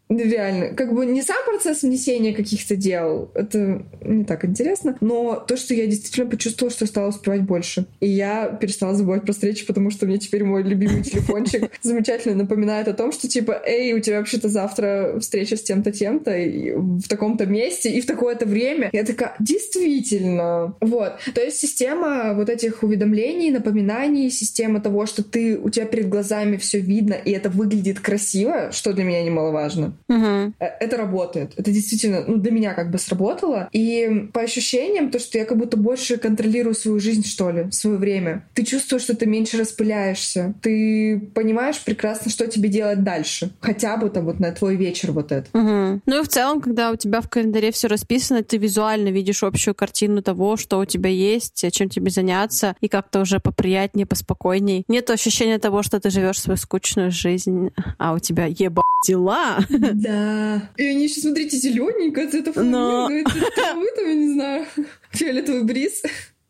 Реально. 0.09 0.73
Как 0.73 0.93
бы 0.93 1.05
не 1.05 1.21
сам 1.21 1.37
процесс 1.45 1.83
внесения 1.83 2.33
каких-то 2.33 2.75
дел, 2.75 3.29
это 3.33 3.85
не 4.01 4.23
так 4.23 4.45
интересно, 4.45 4.97
но 5.01 5.35
то, 5.35 5.57
что 5.57 5.73
я 5.73 5.85
действительно 5.85 6.29
почувствовала, 6.29 6.71
что 6.71 6.85
я 6.85 6.87
стала 6.87 7.09
успевать 7.09 7.41
больше. 7.41 7.85
И 7.99 8.07
я 8.07 8.47
перестала 8.47 8.95
забывать 8.95 9.23
про 9.23 9.33
встречи, 9.33 9.65
потому 9.65 9.91
что 9.91 10.05
мне 10.05 10.17
теперь 10.17 10.45
мой 10.45 10.63
любимый 10.63 11.03
телефончик 11.03 11.69
замечательно 11.81 12.35
напоминает 12.35 12.87
о 12.87 12.93
том, 12.93 13.11
что 13.11 13.27
типа, 13.27 13.61
эй, 13.65 13.93
у 13.93 13.99
тебя 13.99 14.19
вообще-то 14.19 14.47
завтра 14.47 15.17
встреча 15.19 15.57
с 15.57 15.63
тем-то, 15.63 15.91
тем-то, 15.91 16.31
в 16.31 17.07
таком-то 17.09 17.45
месте 17.45 17.91
и 17.91 17.99
в 17.99 18.05
такое-то 18.05 18.45
время. 18.45 18.89
Я 18.93 19.03
такая, 19.03 19.35
действительно. 19.39 20.75
Вот. 20.79 21.13
То 21.33 21.41
есть 21.41 21.57
система 21.57 22.33
вот 22.33 22.49
этих 22.49 22.81
уведомлений, 22.81 23.51
напоминаний, 23.51 24.29
система 24.29 24.79
того, 24.79 25.05
что 25.05 25.21
ты, 25.21 25.57
у 25.57 25.69
тебя 25.69 25.85
перед 25.85 26.07
глазами 26.07 26.55
все 26.55 26.79
видно, 26.79 27.13
и 27.13 27.31
это 27.31 27.49
выглядит 27.49 27.99
красиво, 27.99 28.71
что 28.71 28.93
для 28.93 29.03
меня 29.03 29.21
немаловажно. 29.23 29.96
Угу. 30.07 30.53
Это 30.59 30.97
работает. 30.97 31.53
Это 31.57 31.71
действительно, 31.71 32.23
ну, 32.27 32.37
для 32.37 32.51
меня 32.51 32.73
как 32.73 32.91
бы 32.91 32.97
сработало. 32.97 33.69
И 33.71 34.29
по 34.33 34.41
ощущениям, 34.41 35.11
то, 35.11 35.19
что 35.19 35.37
я 35.37 35.45
как 35.45 35.57
будто 35.57 35.77
больше 35.77 36.17
контролирую 36.17 36.75
свою 36.75 36.99
жизнь, 36.99 37.25
что 37.25 37.51
ли, 37.51 37.71
свое 37.71 37.97
время. 37.97 38.45
Ты 38.53 38.63
чувствуешь, 38.63 39.03
что 39.03 39.15
ты 39.15 39.25
меньше 39.25 39.57
распыляешься. 39.57 40.53
Ты 40.61 41.19
понимаешь 41.33 41.83
прекрасно, 41.83 42.31
что 42.31 42.47
тебе 42.47 42.69
делать 42.69 43.03
дальше. 43.03 43.51
Хотя 43.59 43.97
бы 43.97 44.09
там 44.09 44.25
вот 44.25 44.39
на 44.39 44.51
твой 44.51 44.75
вечер 44.75 45.11
вот 45.11 45.31
это. 45.31 45.47
Угу. 45.57 46.01
Ну 46.05 46.21
и 46.21 46.23
в 46.23 46.27
целом, 46.27 46.61
когда 46.61 46.91
у 46.91 46.95
тебя 46.95 47.21
в 47.21 47.29
календаре 47.29 47.71
все 47.71 47.87
расписано, 47.87 48.43
ты 48.43 48.57
визуально 48.57 49.09
видишь 49.09 49.43
общую 49.43 49.75
картину 49.75 50.21
того, 50.21 50.57
что 50.57 50.79
у 50.79 50.85
тебя 50.85 51.09
есть, 51.09 51.65
чем 51.71 51.89
тебе 51.89 52.11
заняться, 52.11 52.75
и 52.81 52.87
как-то 52.87 53.21
уже 53.21 53.39
поприятнее, 53.39 54.05
поспокойней. 54.05 54.83
Нет 54.87 55.09
ощущения 55.09 55.59
того, 55.59 55.83
что 55.83 55.99
ты 55.99 56.09
живешь 56.09 56.41
свою 56.41 56.57
скучную 56.57 57.11
жизнь, 57.11 57.71
а 57.97 58.13
у 58.13 58.19
тебя 58.19 58.45
еба 58.45 58.83
дела. 59.05 59.59
Да. 59.93 60.69
И 60.77 60.85
они 60.85 61.03
еще, 61.03 61.21
смотрите, 61.21 61.57
зелененькая, 61.57 62.27
это 62.27 62.53
фламинго, 62.53 63.29
травы 63.55 63.87
там, 63.95 64.07
я 64.07 64.15
не 64.15 64.33
знаю, 64.33 64.65
фиолетовый 65.11 65.63
бриз. 65.63 66.03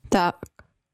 Так. 0.09 0.37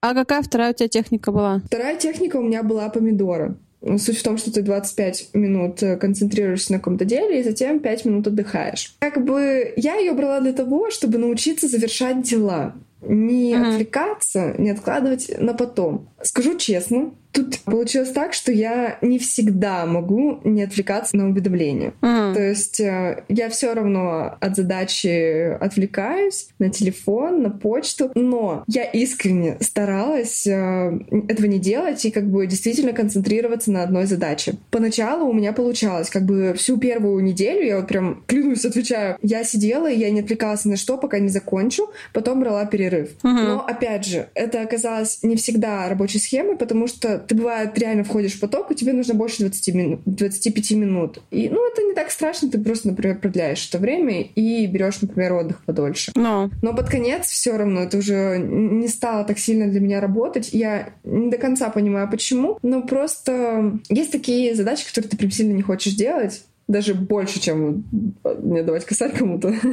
А 0.02 0.14
какая 0.14 0.42
вторая 0.42 0.72
у 0.72 0.74
тебя 0.74 0.90
техника 0.90 1.32
была? 1.32 1.62
Вторая 1.66 1.98
техника 1.98 2.38
у 2.38 2.42
меня 2.42 2.62
была 2.64 2.90
помидора. 2.90 3.56
Суть 3.98 4.18
в 4.18 4.24
том, 4.24 4.38
что 4.38 4.52
ты 4.52 4.62
25 4.62 5.30
минут 5.34 5.84
э, 5.84 5.98
концентрируешься 5.98 6.72
на 6.72 6.78
каком-то 6.80 7.04
деле, 7.04 7.40
и 7.40 7.44
затем 7.44 7.80
5 7.80 8.06
минут 8.06 8.28
отдыхаешь. 8.28 8.96
Как 9.00 9.24
бы 9.24 9.74
я 9.76 9.96
ее 9.96 10.14
брала 10.14 10.40
для 10.40 10.54
того, 10.54 10.90
чтобы 10.90 11.18
научиться 11.18 11.68
завершать 11.68 12.22
дела. 12.22 12.76
Не 13.02 13.54
uh-huh. 13.54 13.74
отвлекаться, 13.74 14.56
не 14.58 14.70
откладывать 14.70 15.34
на 15.38 15.54
потом. 15.54 16.10
Скажу 16.22 16.58
честно, 16.58 17.14
Тут 17.34 17.60
получилось 17.62 18.12
так, 18.12 18.34
что 18.34 18.52
я 18.52 19.00
не 19.02 19.18
всегда 19.18 19.88
могу 19.88 20.40
не 20.44 20.62
отвлекаться 20.62 21.18
на 21.18 21.28
уведомления. 21.28 21.94
Mm. 22.02 22.34
То 22.36 22.42
есть 22.42 22.80
э, 22.80 23.24
я 23.28 23.50
все 23.50 23.74
равно 23.74 24.38
от 24.40 24.56
задачи 24.56 25.58
отвлекаюсь 25.60 26.50
на 26.60 26.70
телефон, 26.70 27.42
на 27.42 27.50
почту, 27.50 28.12
но 28.14 28.64
я 28.68 28.84
искренне 28.84 29.58
старалась 29.62 30.46
э, 30.46 31.00
этого 31.28 31.48
не 31.48 31.58
делать 31.58 32.06
и 32.06 32.12
как 32.12 32.30
бы 32.30 32.46
действительно 32.46 32.94
концентрироваться 32.94 33.72
на 33.72 33.82
одной 33.82 34.06
задаче. 34.06 34.54
Поначалу 34.70 35.28
у 35.28 35.34
меня 35.34 35.54
получалось, 35.54 36.12
как 36.12 36.26
бы 36.26 36.54
всю 36.56 36.78
первую 36.78 37.24
неделю, 37.24 37.66
я 37.66 37.78
вот 37.78 37.88
прям 37.88 38.24
клянусь, 38.28 38.64
отвечаю, 38.64 39.18
я 39.24 39.44
сидела 39.44 39.90
и 39.90 39.98
я 39.98 40.12
не 40.12 40.20
отвлекалась 40.20 40.66
на 40.66 40.78
что, 40.78 40.98
пока 40.98 41.18
не 41.18 41.30
закончу, 41.30 41.90
потом 42.14 42.42
брала 42.42 42.66
перерыв. 42.66 43.10
Mm-hmm. 43.24 43.48
Но 43.48 43.66
опять 43.66 44.06
же, 44.06 44.28
это 44.36 44.62
оказалось 44.62 45.24
не 45.24 45.36
всегда 45.36 45.90
рабочей 45.90 46.20
схемой, 46.20 46.58
потому 46.58 46.86
что 46.86 47.23
ты 47.28 47.36
бывает 47.36 47.78
реально 47.78 48.04
входишь 48.04 48.34
в 48.34 48.40
поток, 48.40 48.72
и 48.72 48.76
тебе 48.76 48.94
нужно 48.94 49.14
больше 49.14 49.42
20 49.42 49.76
минут, 49.76 50.02
25 50.06 50.72
минут. 50.72 51.20
И, 51.32 51.50
ну, 51.50 51.68
это 51.68 51.82
не 51.82 51.94
так 51.94 52.12
страшно, 52.12 52.50
ты 52.50 52.60
просто, 52.60 52.90
например, 52.90 53.20
продляешь 53.20 53.68
это 53.68 53.80
время 53.80 54.24
и 54.24 54.66
берешь, 54.68 55.02
например, 55.02 55.34
отдых 55.34 55.64
подольше. 55.66 56.12
Но. 56.16 56.50
Но 56.62 56.74
под 56.74 56.90
конец 56.90 57.28
все 57.28 57.58
равно 57.58 57.82
это 57.82 57.98
уже 57.98 58.38
не 58.38 58.88
стало 58.88 59.24
так 59.24 59.40
сильно 59.40 59.68
для 59.68 59.80
меня 59.80 60.00
работать. 60.00 60.50
Я 60.52 60.90
не 61.04 61.30
до 61.30 61.38
конца 61.38 61.70
понимаю, 61.70 62.10
почему, 62.10 62.60
но 62.62 62.82
просто 62.82 63.80
есть 63.90 64.12
такие 64.12 64.56
задачи, 64.56 64.88
которые 64.88 65.10
ты 65.10 65.18
прям 65.18 65.32
сильно 65.32 65.54
не 65.54 65.62
хочешь 65.62 65.94
делать, 65.94 66.44
даже 66.68 66.94
больше, 66.94 67.40
чем 67.40 67.84
мне 68.24 68.64
давать 68.64 68.86
косарь 68.86 69.16
кому-то. 69.18 69.54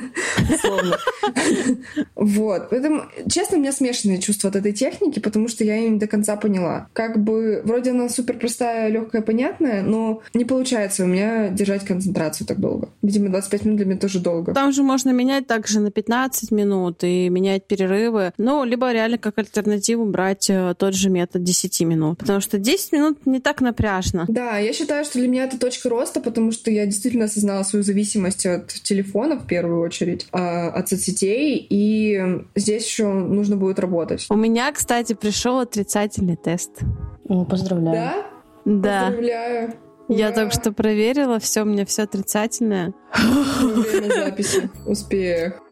Вот. 2.15 2.71
Поэтому, 2.71 3.03
честно, 3.29 3.57
у 3.57 3.61
меня 3.61 3.73
смешанные 3.73 4.21
чувства 4.21 4.51
от 4.51 4.57
этой 4.57 4.73
техники, 4.73 5.21
потому 5.21 5.49
что 5.49 5.65
я 5.65 5.77
ее 5.77 5.91
не 5.91 5.99
до 5.99 6.07
конца 6.07 6.37
поняла. 6.37 6.89
Как 6.93 7.23
бы, 7.23 7.63
вроде 7.65 7.91
она 7.91 8.09
супер 8.09 8.39
простая, 8.39 8.89
легкая, 8.89 9.23
понятная, 9.23 9.83
но 9.83 10.23
не 10.35 10.45
получается 10.45 11.05
у 11.05 11.07
меня 11.07 11.49
держать 11.49 11.85
концентрацию 11.85 12.47
так 12.47 12.59
долго. 12.59 12.91
Видимо, 13.03 13.31
25 13.31 13.65
минут 13.65 13.77
для 13.79 13.87
меня 13.87 13.99
тоже 13.99 14.21
долго. 14.21 14.53
Там 14.53 14.73
же 14.73 14.83
можно 14.83 15.11
менять 15.11 15.47
также 15.47 15.81
на 15.81 15.91
15 15.91 16.51
минут 16.51 17.03
и 17.05 17.29
менять 17.29 17.67
перерывы. 17.67 18.33
Ну, 18.39 18.65
либо 18.65 18.93
реально 18.93 19.19
как 19.19 19.39
альтернативу 19.39 20.05
брать 20.05 20.51
э, 20.51 20.75
тот 20.77 20.95
же 20.95 21.11
метод 21.11 21.43
10 21.43 21.81
минут. 21.83 22.19
Потому 22.19 22.41
что 22.41 22.59
10 22.59 22.93
минут 22.93 23.27
не 23.27 23.41
так 23.41 23.61
напряжно. 23.61 24.27
Да, 24.29 24.59
я 24.59 24.73
считаю, 24.73 25.05
что 25.05 25.19
для 25.19 25.29
меня 25.29 25.45
это 25.45 25.59
точка 25.59 25.89
роста, 25.89 26.21
потому 26.21 26.53
что 26.53 26.71
я 26.71 26.87
действительно 26.91 27.25
осознала 27.25 27.63
свою 27.63 27.83
зависимость 27.83 28.47
от 28.47 28.69
телефона 28.69 29.37
в 29.37 29.47
первую 29.47 29.81
очередь, 29.81 30.27
а, 30.33 30.69
от 30.69 30.89
соцсетей, 30.89 31.67
и 31.69 32.43
здесь 32.55 32.87
еще 32.87 33.13
нужно 33.13 33.57
будет 33.57 33.79
работать. 33.79 34.27
У 34.31 34.37
меня, 34.37 34.71
кстати, 34.73 35.15
пришел 35.15 35.59
отрицательный 35.59 36.37
тест. 36.37 36.81
Ну, 37.29 37.45
поздравляю. 37.45 37.95
Да? 37.95 38.27
Да. 38.65 39.07
Поздравляю. 39.07 39.75
Я 40.09 40.27
Ура. 40.27 40.35
только 40.35 40.53
что 40.53 40.73
проверила, 40.73 41.39
все, 41.39 41.63
у 41.63 41.65
меня 41.65 41.87
все 41.87 42.03
отрицательное. 42.03 42.93
Время 43.15 44.09
записи. 44.09 44.69
Успех. 44.87 45.63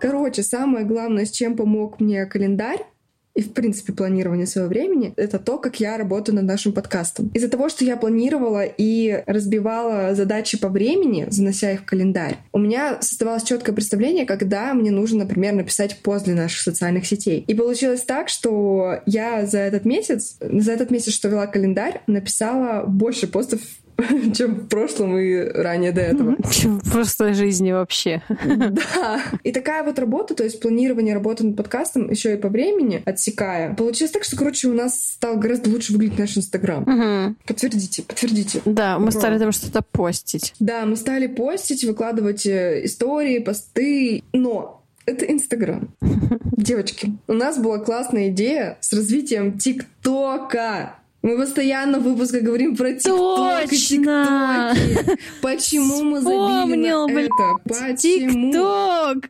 Короче, 0.00 0.42
самое 0.42 0.84
главное, 0.84 1.26
с 1.26 1.30
чем 1.30 1.56
помог 1.56 2.00
мне 2.00 2.24
календарь, 2.26 2.86
и, 3.34 3.42
в 3.42 3.52
принципе, 3.52 3.92
планирование 3.92 4.46
своего 4.46 4.68
времени, 4.68 5.12
это 5.16 5.38
то, 5.38 5.58
как 5.58 5.80
я 5.80 5.96
работаю 5.96 6.36
над 6.36 6.44
нашим 6.44 6.72
подкастом. 6.72 7.30
Из-за 7.34 7.48
того, 7.48 7.68
что 7.68 7.84
я 7.84 7.96
планировала 7.96 8.64
и 8.64 9.22
разбивала 9.26 10.14
задачи 10.14 10.58
по 10.58 10.68
времени, 10.68 11.26
занося 11.30 11.72
их 11.72 11.82
в 11.82 11.84
календарь, 11.84 12.38
у 12.52 12.58
меня 12.58 12.98
создавалось 13.00 13.44
четкое 13.44 13.74
представление, 13.74 14.26
когда 14.26 14.74
мне 14.74 14.90
нужно, 14.90 15.20
например, 15.20 15.54
написать 15.54 15.98
пост 16.02 16.24
для 16.24 16.34
наших 16.34 16.60
социальных 16.60 17.06
сетей. 17.06 17.44
И 17.46 17.54
получилось 17.54 18.02
так, 18.02 18.28
что 18.28 19.00
я 19.06 19.46
за 19.46 19.58
этот 19.58 19.84
месяц, 19.84 20.36
за 20.40 20.72
этот 20.72 20.90
месяц, 20.90 21.12
что 21.12 21.28
вела 21.28 21.46
календарь, 21.46 22.02
написала 22.06 22.84
больше 22.86 23.26
постов 23.26 23.60
чем 24.34 24.54
в 24.54 24.68
прошлом 24.68 25.18
и 25.18 25.36
ранее 25.36 25.92
до 25.92 26.00
этого. 26.00 26.36
Чем 26.50 26.80
в 26.80 26.90
прошлой 26.90 27.34
жизни 27.34 27.72
вообще. 27.72 28.22
Да. 28.70 29.22
И 29.42 29.52
такая 29.52 29.82
вот 29.82 29.98
работа, 29.98 30.34
то 30.34 30.44
есть 30.44 30.60
планирование 30.60 31.14
работы 31.14 31.44
над 31.44 31.56
подкастом, 31.56 32.10
еще 32.10 32.34
и 32.34 32.36
по 32.36 32.48
времени 32.48 33.02
отсекая, 33.04 33.74
получилось 33.74 34.12
так, 34.12 34.24
что, 34.24 34.36
короче, 34.36 34.68
у 34.68 34.74
нас 34.74 35.12
стал 35.12 35.38
гораздо 35.38 35.70
лучше 35.70 35.92
выглядеть 35.92 36.18
наш 36.18 36.36
Инстаграм. 36.36 37.36
Подтвердите, 37.46 38.02
подтвердите. 38.02 38.60
Да, 38.64 38.98
мы 38.98 39.10
стали 39.12 39.38
там 39.38 39.52
что-то 39.52 39.82
постить. 39.82 40.54
Да, 40.60 40.84
мы 40.84 40.96
стали 40.96 41.26
постить, 41.26 41.84
выкладывать 41.84 42.46
э, 42.46 42.84
истории, 42.84 43.38
посты, 43.38 44.22
но 44.32 44.80
это 45.06 45.24
Инстаграм. 45.24 45.88
Девочки, 46.56 47.12
у 47.26 47.32
нас 47.32 47.58
была 47.58 47.78
классная 47.78 48.28
идея 48.28 48.78
с 48.80 48.92
развитием 48.92 49.58
ТикТока. 49.58 50.99
Мы 51.22 51.36
постоянно 51.36 51.98
в 51.98 52.04
выпусках 52.04 52.42
говорим 52.42 52.76
про 52.76 52.94
ТикТок 52.94 53.70
и! 53.72 53.76
ТикТоки. 53.76 55.18
Почему 55.42 56.02
мы 56.02 56.20
забили 56.22 56.76
на 56.76 57.10
это? 57.10 57.56
Почему? 57.64 58.52
ТикТок! 58.52 59.28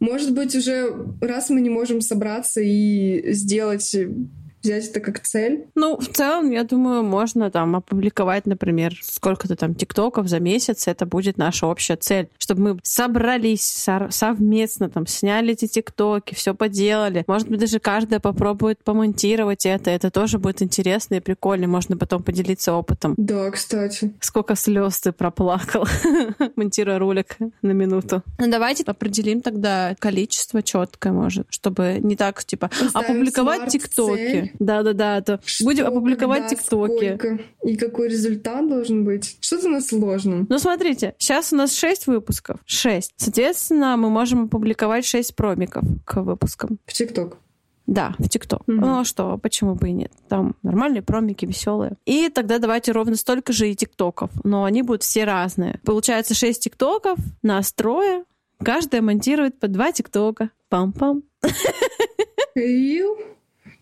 Может 0.00 0.32
быть, 0.32 0.54
уже 0.54 0.94
раз 1.20 1.50
мы 1.50 1.60
не 1.60 1.68
можем 1.68 2.00
собраться 2.00 2.62
и 2.62 3.32
сделать, 3.32 3.94
взять 4.66 4.88
это 4.88 5.00
как 5.00 5.20
цель. 5.20 5.66
Ну, 5.74 5.96
в 5.96 6.08
целом, 6.08 6.50
я 6.50 6.64
думаю, 6.64 7.02
можно 7.02 7.50
там 7.50 7.76
опубликовать, 7.76 8.46
например, 8.46 8.94
сколько-то 9.02 9.56
там 9.56 9.74
тиктоков 9.74 10.28
за 10.28 10.40
месяц, 10.40 10.88
это 10.88 11.06
будет 11.06 11.38
наша 11.38 11.66
общая 11.66 11.96
цель, 11.96 12.28
чтобы 12.38 12.60
мы 12.60 12.80
собрались 12.82 13.88
совместно, 14.10 14.90
там, 14.90 15.06
сняли 15.06 15.52
эти 15.52 15.66
тиктоки, 15.66 16.34
все 16.34 16.54
поделали. 16.54 17.24
Может 17.26 17.48
быть, 17.48 17.60
даже 17.60 17.78
каждая 17.78 18.20
попробует 18.20 18.82
помонтировать 18.82 19.66
это, 19.66 19.90
это 19.90 20.10
тоже 20.10 20.38
будет 20.38 20.62
интересно 20.62 21.16
и 21.16 21.20
прикольно, 21.20 21.68
можно 21.68 21.96
потом 21.96 22.22
поделиться 22.22 22.72
опытом. 22.74 23.14
Да, 23.16 23.50
кстати. 23.50 24.12
Сколько 24.20 24.56
слез 24.56 25.00
ты 25.00 25.12
проплакал, 25.12 25.86
монтируя 26.56 26.98
ролик 26.98 27.36
на 27.62 27.70
минуту. 27.70 28.22
Ну, 28.38 28.50
давайте 28.50 28.82
определим 28.84 29.40
тогда 29.40 29.94
количество 29.98 30.62
четкое, 30.62 31.12
может, 31.12 31.46
чтобы 31.50 31.98
не 32.00 32.16
так, 32.16 32.44
типа, 32.44 32.68
Поставим 32.68 33.16
опубликовать 33.16 33.70
тиктоки. 33.70 34.52
Да-да-да, 34.58 35.20
то 35.20 35.40
будем 35.62 35.84
Что, 35.84 35.88
опубликовать 35.88 36.42
когда, 36.42 36.56
тиктоки. 36.56 37.16
сколько 37.16 37.38
и 37.64 37.76
какой 37.76 38.08
результат 38.08 38.68
должен 38.68 39.04
быть. 39.04 39.36
Что-то 39.40 39.68
на 39.68 39.80
сложном. 39.80 40.46
Ну, 40.48 40.58
смотрите, 40.58 41.14
сейчас 41.18 41.52
у 41.52 41.56
нас 41.56 41.74
6 41.74 42.06
выпусков. 42.06 42.60
6. 42.66 43.14
Соответственно, 43.16 43.96
мы 43.96 44.10
можем 44.10 44.44
опубликовать 44.44 45.04
6 45.04 45.34
промиков 45.34 45.84
к 46.04 46.22
выпускам. 46.22 46.78
В 46.86 46.92
ТикТок. 46.92 47.38
Да, 47.86 48.14
в 48.18 48.28
ТикТок. 48.28 48.62
Мгм. 48.66 48.80
Ну 48.80 48.98
а 49.00 49.04
что, 49.04 49.38
почему 49.38 49.76
бы 49.76 49.90
и 49.90 49.92
нет? 49.92 50.10
Там 50.28 50.56
нормальные 50.62 51.02
промики, 51.02 51.46
веселые. 51.46 51.92
И 52.04 52.28
тогда 52.28 52.58
давайте 52.58 52.90
ровно 52.92 53.14
столько 53.14 53.52
же 53.52 53.70
и 53.70 53.76
ТикТоков. 53.76 54.30
Но 54.42 54.64
они 54.64 54.82
будут 54.82 55.04
все 55.04 55.24
разные. 55.24 55.80
Получается 55.84 56.34
6 56.34 56.64
ТикТоков, 56.64 57.18
нас 57.42 57.72
трое. 57.72 58.24
Каждая 58.62 59.02
монтирует 59.02 59.60
по 59.60 59.68
два 59.68 59.92
ТикТока. 59.92 60.50
Пам-пам. 60.68 61.22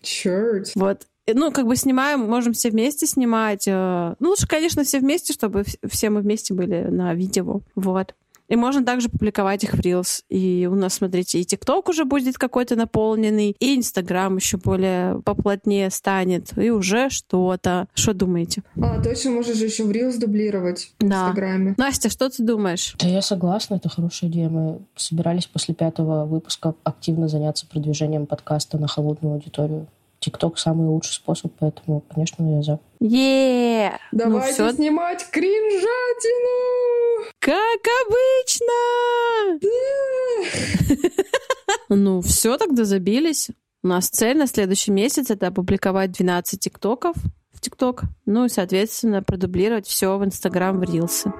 Черт. 0.05 0.71
Вот. 0.75 1.07
Ну, 1.27 1.51
как 1.51 1.65
бы 1.65 1.75
снимаем, 1.75 2.19
можем 2.21 2.53
все 2.53 2.69
вместе 2.69 3.07
снимать. 3.07 3.67
э, 3.67 4.15
Ну, 4.19 4.29
лучше, 4.29 4.47
конечно, 4.47 4.83
все 4.83 4.99
вместе, 4.99 5.33
чтобы 5.33 5.61
вс- 5.61 5.77
все 5.89 6.09
мы 6.11 6.21
вместе 6.21 6.53
были 6.53 6.81
на 6.83 7.13
видео. 7.15 7.61
Вот. 7.73 8.13
И 8.47 8.55
можно 8.55 8.83
также 8.85 9.09
публиковать 9.09 9.63
их 9.63 9.73
в 9.73 9.79
Reels. 9.79 10.21
И 10.29 10.67
у 10.71 10.75
нас, 10.75 10.95
смотрите, 10.95 11.39
и 11.39 11.45
ТикТок 11.45 11.89
уже 11.89 12.05
будет 12.05 12.37
какой-то 12.37 12.75
наполненный, 12.75 13.55
и 13.59 13.75
Инстаграм 13.77 14.35
еще 14.37 14.57
более 14.57 15.21
поплотнее 15.23 15.89
станет, 15.89 16.57
и 16.57 16.69
уже 16.69 17.09
что-то. 17.09 17.87
Что 17.93 18.13
думаете? 18.13 18.63
А, 18.81 19.01
точно, 19.01 19.31
можешь 19.31 19.57
же 19.57 19.65
еще 19.65 19.83
в 19.83 19.91
Reels 19.91 20.19
дублировать 20.19 20.91
в 20.99 21.03
Да. 21.07 21.29
Инстаграме. 21.29 21.75
Настя, 21.77 22.09
что 22.09 22.29
ты 22.29 22.43
думаешь? 22.43 22.95
Да 22.99 23.07
я 23.07 23.21
согласна, 23.21 23.75
это 23.75 23.89
хорошая 23.89 24.29
идея. 24.29 24.49
Мы 24.49 24.79
собирались 24.95 25.47
после 25.47 25.73
пятого 25.73 26.25
выпуска 26.25 26.75
активно 26.83 27.27
заняться 27.27 27.65
продвижением 27.67 28.25
подкаста 28.25 28.77
на 28.77 28.87
холодную 28.87 29.35
аудиторию. 29.35 29.87
ТикТок 30.25 30.57
самый 30.57 30.87
лучший 30.87 31.13
способ, 31.13 31.53
поэтому, 31.59 32.01
конечно, 32.13 32.57
я 32.57 32.63
за. 32.63 32.79
е 32.99 33.91
Ну 34.11 34.17
Давайте 34.17 34.53
все 34.53 34.71
снимать 34.73 35.25
кринжатину! 35.29 36.55
как 37.39 37.81
обычно! 38.07 38.73
Ну, 41.89 42.21
все, 42.21 42.57
тогда 42.57 42.83
забились. 42.83 43.49
У 43.83 43.87
нас 43.87 44.09
цель 44.09 44.37
на 44.37 44.47
следующий 44.47 44.91
месяц 44.91 45.29
это 45.29 45.47
опубликовать 45.47 46.11
12 46.11 46.59
тиктоков 46.59 47.15
в 47.53 47.61
ТикТок, 47.61 48.03
ну 48.25 48.45
и, 48.45 48.49
соответственно, 48.49 49.21
продублировать 49.21 49.85
все 49.85 50.17
в 50.17 50.25
Инстаграм, 50.25 50.79
в 50.79 50.83
Рилсы. 50.83 51.31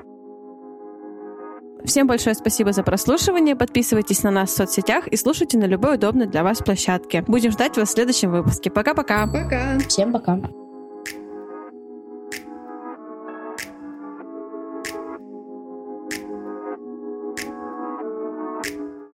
Всем 1.86 2.08
большое 2.08 2.36
спасибо 2.36 2.74
за 2.74 2.84
прослушивание. 2.84 3.56
Подписывайтесь 3.56 4.24
на 4.24 4.32
нас 4.32 4.50
в 4.50 4.56
соцсетях 4.56 5.08
и 5.08 5.16
слушайте 5.16 5.58
на 5.58 5.66
любой 5.66 5.96
удобной 5.96 6.28
для 6.28 6.44
вас 6.44 6.60
площадке. 6.60 7.24
Будем 7.28 7.52
ждать 7.52 7.78
вас 7.78 7.90
в 7.90 7.92
следующем 7.94 8.32
выпуске. 8.32 8.72
Пока-пока! 8.72 9.28
Пока! 9.28 9.78
Всем 9.88 10.12
пока! 10.12 10.40